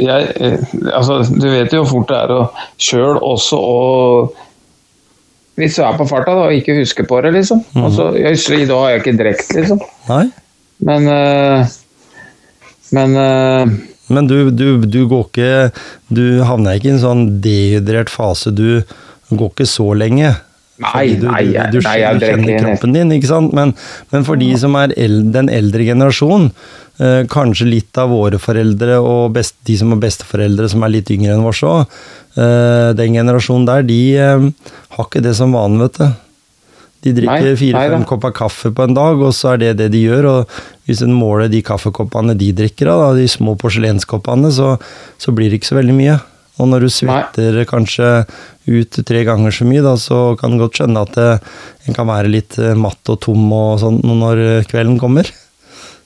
Jeg, 0.00 0.28
eh, 0.36 0.68
altså, 0.94 1.20
du 1.28 1.48
vet 1.50 1.72
jo 1.74 1.82
hvor 1.82 1.90
fort 1.94 2.12
det 2.12 2.20
er 2.20 2.34
å 2.36 2.44
sjøl 2.80 3.18
også 3.18 3.58
å 3.58 3.80
Hvis 5.60 5.74
du 5.76 5.82
er 5.84 5.96
på 5.98 6.06
farta 6.08 6.32
da, 6.32 6.46
og 6.48 6.56
ikke 6.56 6.78
husker 6.78 7.04
på 7.04 7.18
det, 7.24 7.34
liksom. 7.34 7.60
Altså, 7.76 8.10
jeg, 8.16 8.38
I 8.56 8.68
dag 8.68 8.78
har 8.80 8.92
jeg 8.94 9.02
ikke 9.02 9.16
drukket, 9.18 9.50
liksom. 9.58 9.80
Nei? 10.08 10.24
Men 10.88 11.08
eh, 11.12 11.72
Men 12.96 13.16
eh, 13.20 13.74
Men 14.08 14.30
du, 14.30 14.50
du, 14.50 14.86
du 14.88 15.02
går 15.10 15.26
ikke 15.28 15.50
Du 16.08 16.40
havner 16.48 16.78
ikke 16.78 16.88
i 16.88 16.94
en 16.94 17.02
sånn 17.02 17.26
dehydrert 17.44 18.08
fase. 18.12 18.54
Du 18.56 18.80
går 19.30 19.52
ikke 19.52 19.68
så 19.68 19.90
lenge. 19.94 20.32
Nei, 20.80 21.16
du, 21.20 21.26
nei, 21.28 21.42
du, 21.50 21.78
du, 21.78 21.80
nei, 21.84 21.96
du 22.16 22.24
kjenner 22.24 22.62
kroppen 22.64 22.94
din, 22.96 23.12
ikke 23.16 23.28
sant? 23.30 23.52
Men, 23.56 23.74
men 24.14 24.24
for 24.26 24.40
de 24.40 24.48
som 24.60 24.78
er 24.80 24.94
el 25.00 25.18
den 25.34 25.50
eldre 25.52 25.84
generasjonen, 25.84 26.48
eh, 27.02 27.20
kanskje 27.30 27.68
litt 27.68 28.00
av 28.00 28.12
våre 28.14 28.40
foreldre 28.40 28.96
og 29.04 29.34
best, 29.36 29.58
de 29.68 29.76
som 29.80 29.92
er 29.92 30.00
besteforeldre 30.00 30.70
som 30.72 30.86
er 30.86 30.94
litt 30.96 31.12
yngre 31.12 31.36
enn 31.36 31.46
oss 31.50 31.60
òg, 31.66 32.00
eh, 32.40 32.88
den 32.96 33.20
generasjonen 33.20 33.68
der, 33.68 33.86
de 33.86 34.00
eh, 34.16 34.48
har 34.96 35.08
ikke 35.08 35.24
det 35.26 35.36
som 35.36 35.52
vanen, 35.56 35.84
vet 35.84 36.00
du. 36.00 36.08
De 37.00 37.14
drikker 37.16 37.54
fire-fem 37.56 38.02
kopper 38.08 38.32
kaffe 38.36 38.68
på 38.76 38.84
en 38.84 38.96
dag, 38.96 39.20
og 39.24 39.32
så 39.32 39.54
er 39.54 39.62
det 39.62 39.70
det 39.78 39.86
de 39.94 40.02
gjør. 40.04 40.26
Og 40.28 40.58
hvis 40.84 41.00
en 41.04 41.14
måler 41.16 41.48
de 41.48 41.62
kaffekoppene 41.64 42.34
de 42.36 42.50
drikker 42.56 42.90
av, 42.92 43.16
de 43.16 43.24
små 43.28 43.54
porselenskoppene, 43.60 44.50
så, 44.52 44.74
så 45.16 45.32
blir 45.32 45.48
det 45.48 45.60
ikke 45.60 45.70
så 45.70 45.78
veldig 45.80 45.96
mye. 45.96 46.18
Og 46.60 46.70
når 46.70 46.86
du 46.86 46.92
svetter 46.92 47.60
kanskje 47.68 48.08
ut 48.70 48.98
tre 49.06 49.24
ganger 49.26 49.54
så 49.54 49.66
mye, 49.66 49.84
da, 49.84 49.96
så 49.98 50.20
kan 50.40 50.54
du 50.54 50.62
godt 50.62 50.78
skjønne 50.78 51.04
at 51.06 51.14
det, 51.16 51.30
en 51.88 51.96
kan 51.96 52.10
være 52.10 52.30
litt 52.30 52.58
eh, 52.60 52.76
matt 52.78 53.10
og 53.10 53.22
tom 53.24 53.48
og 53.56 53.78
sånn 53.82 54.02
når 54.04 54.44
kvelden 54.70 55.00
kommer. 55.00 55.30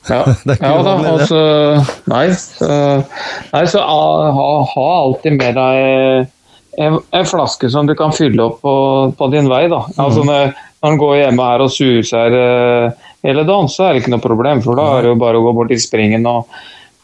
Ja, 0.08 0.22
Det 0.44 0.54
er 0.54 0.58
ikke 0.58 0.70
ja 0.70 0.84
da, 0.84 0.94
altså 1.14 1.42
Nei, 2.12 2.26
så, 2.36 2.68
nei, 3.54 3.64
så 3.72 3.80
ah, 3.80 4.30
ha, 4.36 4.48
ha 4.74 4.88
alltid 5.00 5.38
med 5.38 5.56
deg 5.56 6.32
en, 6.84 6.98
en 6.98 7.26
flaske 7.28 7.70
som 7.70 7.88
du 7.88 7.94
kan 7.98 8.12
fylle 8.14 8.42
opp 8.44 8.60
på, 8.64 8.76
på 9.16 9.28
din 9.32 9.48
vei. 9.50 9.66
da. 9.72 9.84
Mm. 9.94 9.98
Altså 10.06 10.24
Når, 10.26 10.54
når 10.82 10.92
en 10.92 11.00
går 11.00 11.16
hjemme 11.22 11.50
her 11.50 11.64
og 11.64 11.72
suser 11.72 12.38
eh, 12.38 13.04
hele 13.24 13.46
dagen, 13.48 13.70
så 13.72 13.86
er 13.86 13.94
det 13.94 14.04
ikke 14.04 14.14
noe 14.16 14.24
problem, 14.24 14.62
for 14.64 14.78
da 14.78 14.88
er 14.96 15.06
det 15.06 15.14
jo 15.14 15.20
bare 15.22 15.40
å 15.40 15.46
gå 15.46 15.54
bort 15.56 15.74
i 15.74 15.80
springen 15.80 16.26
og 16.28 16.50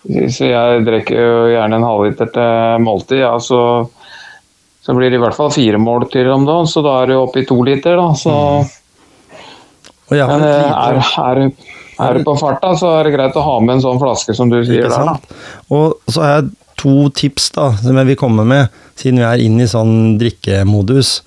Så 0.01 0.49
jeg 0.49 0.85
drikker 0.87 1.19
jo 1.19 1.33
gjerne 1.53 1.77
en 1.77 1.85
halvliter 1.85 2.31
til 2.33 2.85
måltid, 2.85 3.21
ja, 3.21 3.35
så, 3.43 3.61
så 4.81 4.95
blir 4.97 5.13
det 5.13 5.19
i 5.19 5.23
hvert 5.23 5.37
fall 5.37 5.53
fire 5.53 5.81
måltider 5.81 6.33
om 6.33 6.47
dagen, 6.49 6.69
så 6.71 6.83
da 6.85 6.95
er 7.03 7.11
det 7.13 7.19
oppe 7.21 7.43
i 7.43 7.49
to 7.49 7.59
liter, 7.67 8.01
da. 8.01 8.07
Så, 8.17 8.37
har 10.11 10.33
men 10.33 10.47
eh, 10.47 10.71
er, 10.71 11.01
er, 11.05 11.43
er 12.01 12.17
du 12.17 12.25
på 12.27 12.37
farta, 12.41 12.73
så 12.81 12.95
er 12.97 13.07
det 13.07 13.15
greit 13.19 13.37
å 13.37 13.45
ha 13.45 13.59
med 13.61 13.77
en 13.77 13.85
sånn 13.85 14.01
flaske 14.01 14.37
som 14.37 14.53
du 14.53 14.63
sier 14.65 14.89
der, 14.89 15.13
da. 15.13 15.43
Og 15.77 15.99
så 16.09 16.25
har 16.25 16.33
jeg 16.39 16.55
to 16.81 16.95
tips 17.13 17.51
da, 17.59 17.69
som 17.83 18.01
jeg 18.01 18.09
vil 18.09 18.21
komme 18.23 18.47
med, 18.49 18.81
siden 18.97 19.21
vi 19.21 19.29
er 19.29 19.45
inne 19.45 19.67
i 19.67 19.71
sånn 19.71 20.17
drikkemodus. 20.21 21.19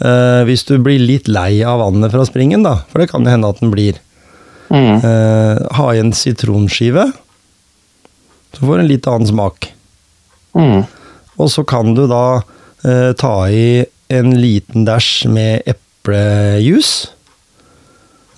Uh, 0.00 0.46
hvis 0.48 0.62
du 0.64 0.78
blir 0.80 1.02
litt 1.02 1.26
lei 1.28 1.58
av 1.66 1.82
vannet 1.82 2.14
fra 2.14 2.22
springen, 2.24 2.62
da, 2.64 2.78
for 2.88 3.02
det 3.02 3.10
kan 3.10 3.26
jo 3.26 3.34
hende 3.34 3.50
at 3.50 3.58
den 3.60 3.74
blir, 3.74 3.98
Mm. 4.70 5.02
Uh, 5.02 5.58
ha 5.74 5.88
i 5.94 5.98
en 5.98 6.12
sitronskive, 6.14 7.08
så 8.54 8.64
får 8.64 8.76
du 8.76 8.82
en 8.84 8.90
litt 8.90 9.08
annen 9.10 9.30
smak. 9.30 9.70
Mm. 10.58 10.82
Og 11.40 11.50
så 11.52 11.64
kan 11.64 11.94
du 11.96 12.04
da 12.10 12.42
eh, 12.84 13.12
ta 13.18 13.34
i 13.48 13.84
en 14.10 14.34
liten 14.40 14.84
dæsj 14.88 15.28
med 15.30 15.68
eplejus. 15.70 17.10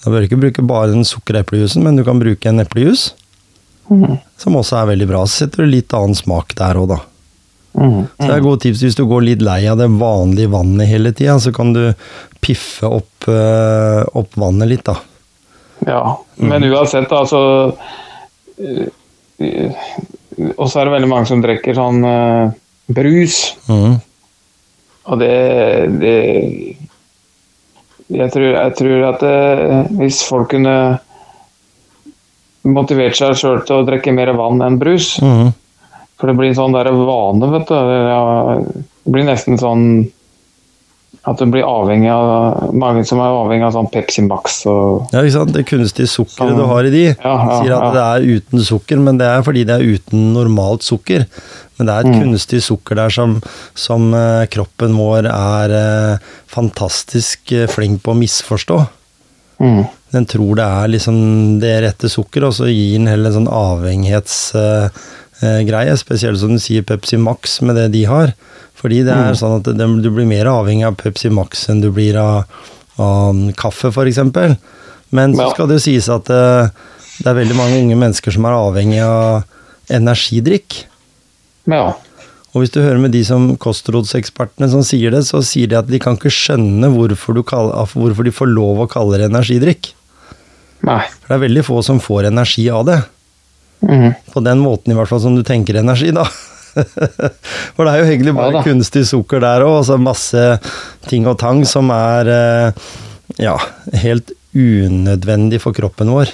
Da 0.03 0.11
bør 0.11 0.21
du 0.21 0.29
ikke 0.29 0.43
bruke 0.43 0.67
bare 0.67 0.93
den 0.93 1.07
sukkereplejusen, 1.07 1.85
men 1.85 1.97
du 1.99 2.05
kan 2.07 2.21
bruke 2.23 2.51
en 2.51 2.63
eplejus. 2.63 3.13
Mm. 3.91 4.19
Som 4.39 4.59
også 4.59 4.81
er 4.81 4.93
veldig 4.93 5.09
bra. 5.11 5.25
Så 5.27 5.45
setter 5.45 5.65
du 5.65 5.73
litt 5.73 5.95
annen 5.97 6.19
smak 6.19 6.55
der 6.59 6.79
òg, 6.81 6.93
da. 6.95 7.01
Mm. 7.73 8.03
Så 8.05 8.27
det 8.29 8.35
er 8.35 8.45
gode 8.45 8.61
tips 8.67 8.83
hvis 8.85 8.99
du 8.99 9.07
går 9.09 9.25
litt 9.25 9.45
lei 9.45 9.63
av 9.71 9.79
det 9.81 9.89
vanlige 9.97 10.53
vannet 10.53 10.91
hele 10.91 11.15
tida, 11.17 11.39
så 11.41 11.55
kan 11.57 11.73
du 11.73 11.87
piffe 12.45 12.89
opp, 12.89 13.29
eh, 13.33 14.03
opp 14.19 14.37
vannet 14.37 14.69
litt, 14.75 14.85
da. 14.85 14.99
Ja, 15.87 16.03
men 16.37 16.67
uansett, 16.69 17.11
altså 17.11 17.41
eh, 18.59 18.91
Og 19.41 20.67
så 20.69 20.81
er 20.81 20.87
det 20.89 20.95
veldig 20.95 21.11
mange 21.11 21.29
som 21.29 21.43
drikker 21.45 21.77
sånn 21.77 22.05
uh, 22.07 22.53
brus. 22.93 23.39
Mm. 23.69 23.97
Og 25.13 25.19
det, 25.19 25.33
det 26.03 26.17
jeg, 28.13 28.29
tror, 28.35 28.49
jeg 28.51 28.77
tror 28.79 29.07
at 29.09 29.25
det, 29.25 29.81
hvis 29.99 30.21
folk 30.27 30.53
kunne 30.53 30.77
motivert 32.69 33.19
seg 33.19 33.35
sjøl 33.39 33.63
til 33.67 33.81
å 33.81 33.87
drikke 33.89 34.15
mer 34.15 34.31
vann 34.39 34.63
enn 34.63 34.79
brus 34.79 35.17
mm. 35.23 35.51
For 36.21 36.31
det 36.31 36.37
blir 36.39 36.53
en 36.53 36.59
sånn 36.59 36.75
der 36.77 36.87
vane, 36.95 37.49
vet 37.51 37.67
du. 37.67 37.75
Det 37.75 39.11
blir 39.11 39.25
nesten 39.27 39.57
sånn 39.59 40.05
At 41.25 41.39
du 41.39 41.47
blir 41.47 41.63
avhengig 41.63 42.11
av 42.11 42.73
Mange 42.75 43.05
som 43.07 43.21
er 43.23 43.31
avhengig 43.31 43.63
av 43.69 43.73
sånn 43.77 43.87
Pepsi 43.93 44.25
Max 44.27 44.65
og 44.67 45.07
Ja, 45.15 45.21
ikke 45.23 45.37
sant? 45.37 45.53
Det 45.55 45.63
kunstige 45.69 46.09
sukkeret 46.11 46.57
du 46.59 46.65
har 46.67 46.83
i 46.89 46.91
de. 46.91 47.03
Ja, 47.13 47.15
ja, 47.23 47.59
Sier 47.61 47.75
at 47.77 47.93
det 47.95 48.03
er 48.03 48.27
uten 48.41 48.59
sukker, 48.67 48.99
men 48.99 49.19
det 49.21 49.27
er 49.31 49.43
fordi 49.47 49.63
det 49.69 49.75
er 49.77 49.87
uten 49.95 50.33
normalt 50.35 50.83
sukker. 50.83 51.23
Men 51.79 51.87
det 51.87 51.93
er 51.95 52.01
et 52.03 52.11
Mm. 52.17 52.21
kunstig 52.25 52.59
sukker 52.67 52.95
der 52.99 53.11
som, 53.15 53.39
som 53.75 54.11
eh, 54.15 54.47
kroppen 54.51 54.97
vår 54.99 55.27
er 55.31 55.71
eh, 55.79 56.19
fantastisk 56.51 57.53
eh, 57.53 57.67
flink 57.71 58.03
på 58.03 58.11
å 58.13 58.19
misforstå. 58.19 58.81
mm. 59.61 59.85
Den 60.13 60.27
tror 60.29 60.57
det 60.59 60.65
er 60.67 60.89
liksom 60.93 61.17
det 61.63 61.71
rette 61.87 62.09
sukkeret, 62.13 62.45
og 62.51 62.53
så 62.53 62.67
gir 62.69 62.99
den 62.99 63.07
heller 63.09 63.31
en 63.31 63.47
sånn 63.47 63.49
avhengighetsgreie. 63.49 65.97
Spesielt 65.99 66.39
som 66.43 66.53
du 66.53 66.59
sier 66.61 66.83
Pepsi 66.87 67.17
Max 67.19 67.61
med 67.65 67.77
det 67.79 67.87
de 67.95 68.03
har. 68.11 68.35
Fordi 68.83 69.03
det 69.07 69.15
er 69.15 69.37
sånn 69.39 69.61
at 69.61 69.69
det, 69.79 69.87
du 70.03 70.09
blir 70.11 70.27
mer 70.27 70.49
avhengig 70.51 70.85
av 70.89 70.97
Pepsi 70.99 71.31
Max 71.31 71.69
enn 71.71 71.81
du 71.85 71.91
blir 71.95 72.17
av, 72.19 72.49
av 72.99 73.43
kaffe, 73.59 73.93
f.eks. 73.95 74.19
Men 75.15 75.37
så 75.39 75.51
skal 75.53 75.69
det 75.71 75.77
jo 75.79 75.85
sies 75.87 76.09
at 76.11 76.31
eh, 76.33 76.71
det 77.23 77.29
er 77.31 77.37
veldig 77.39 77.55
mange 77.59 77.79
unge 77.85 77.99
mennesker 78.01 78.35
som 78.35 78.49
er 78.49 78.57
avhengig 78.59 78.99
av 79.07 79.45
energidrikk. 79.93 80.81
Ja. 81.71 81.93
Og 82.53 82.61
hvis 82.65 82.73
du 82.75 82.81
hører 82.83 82.99
med 83.01 83.15
de 83.15 83.23
som 83.25 83.53
kostrådsekspertene 83.61 84.69
som 84.73 84.83
sier 84.85 85.15
det, 85.15 85.23
så 85.29 85.41
sier 85.47 85.71
de 85.71 85.79
at 85.79 85.89
de 85.89 86.01
kan 86.03 86.19
ikke 86.19 86.33
skjønne 86.33 86.91
hvorfor, 86.93 87.37
du 87.39 87.43
kall- 87.47 87.73
hvorfor 87.95 88.27
de 88.27 88.35
får 88.35 88.51
lov 88.51 88.83
å 88.85 88.89
kalle 88.91 89.21
det 89.21 89.31
energidrikk. 89.31 89.93
Nei. 90.85 91.01
For 91.23 91.31
det 91.31 91.39
er 91.39 91.45
veldig 91.47 91.65
få 91.69 91.79
som 91.87 92.01
får 92.03 92.29
energi 92.33 92.67
av 92.75 92.85
det. 92.89 92.99
Mm. 93.87 94.11
På 94.35 94.43
den 94.45 94.61
måten 94.63 94.93
i 94.93 94.97
hvert 94.99 95.11
fall 95.11 95.23
som 95.23 95.37
du 95.39 95.43
tenker 95.47 95.79
energi, 95.81 96.11
da. 96.15 96.27
For 96.73 97.85
det 97.85 97.93
er 97.93 98.03
jo 98.03 98.09
egentlig 98.11 98.37
bare 98.37 98.61
Ja 98.61 98.65
kunstig 98.67 99.05
sukker 99.09 99.43
der 99.43 99.65
òg, 99.67 99.81
og 99.81 99.85
så 99.89 99.99
masse 100.01 100.45
ting 101.09 101.27
og 101.31 101.39
tang 101.43 101.65
som 101.69 101.91
er 101.95 102.31
eh, 102.33 102.87
ja, 103.43 103.57
helt 104.05 104.33
unødvendig 104.55 105.61
for 105.63 105.77
kroppen 105.77 106.13
vår. 106.13 106.33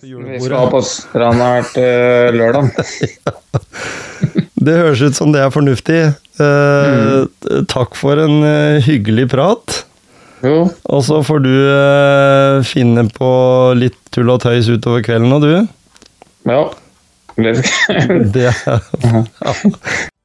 Vi 0.00 0.40
skal 0.40 0.70
på 0.72 0.80
stranda 0.86 1.50
her 1.58 1.66
uh, 1.76 2.30
lørdag. 2.32 2.70
Det 4.60 4.76
høres 4.76 5.00
ut 5.00 5.16
som 5.16 5.30
det 5.32 5.40
er 5.40 5.52
fornuftig. 5.52 6.00
Eh, 6.40 7.62
Takk 7.70 7.96
for 7.96 8.20
en 8.20 8.42
eh, 8.44 8.82
hyggelig 8.84 9.30
prat. 9.32 9.78
Jo. 10.44 10.66
Og 10.68 11.00
så 11.04 11.20
får 11.24 11.40
du 11.44 11.52
eh, 11.52 12.60
finne 12.68 13.06
på 13.12 13.30
litt 13.76 13.96
tull 14.12 14.32
og 14.32 14.42
tøys 14.44 14.68
utover 14.68 15.04
kvelden 15.04 15.32
nå, 15.32 15.40
du. 15.40 15.54
Ja. 16.48 16.62
Ja. 17.42 17.52
Ja. 18.34 18.54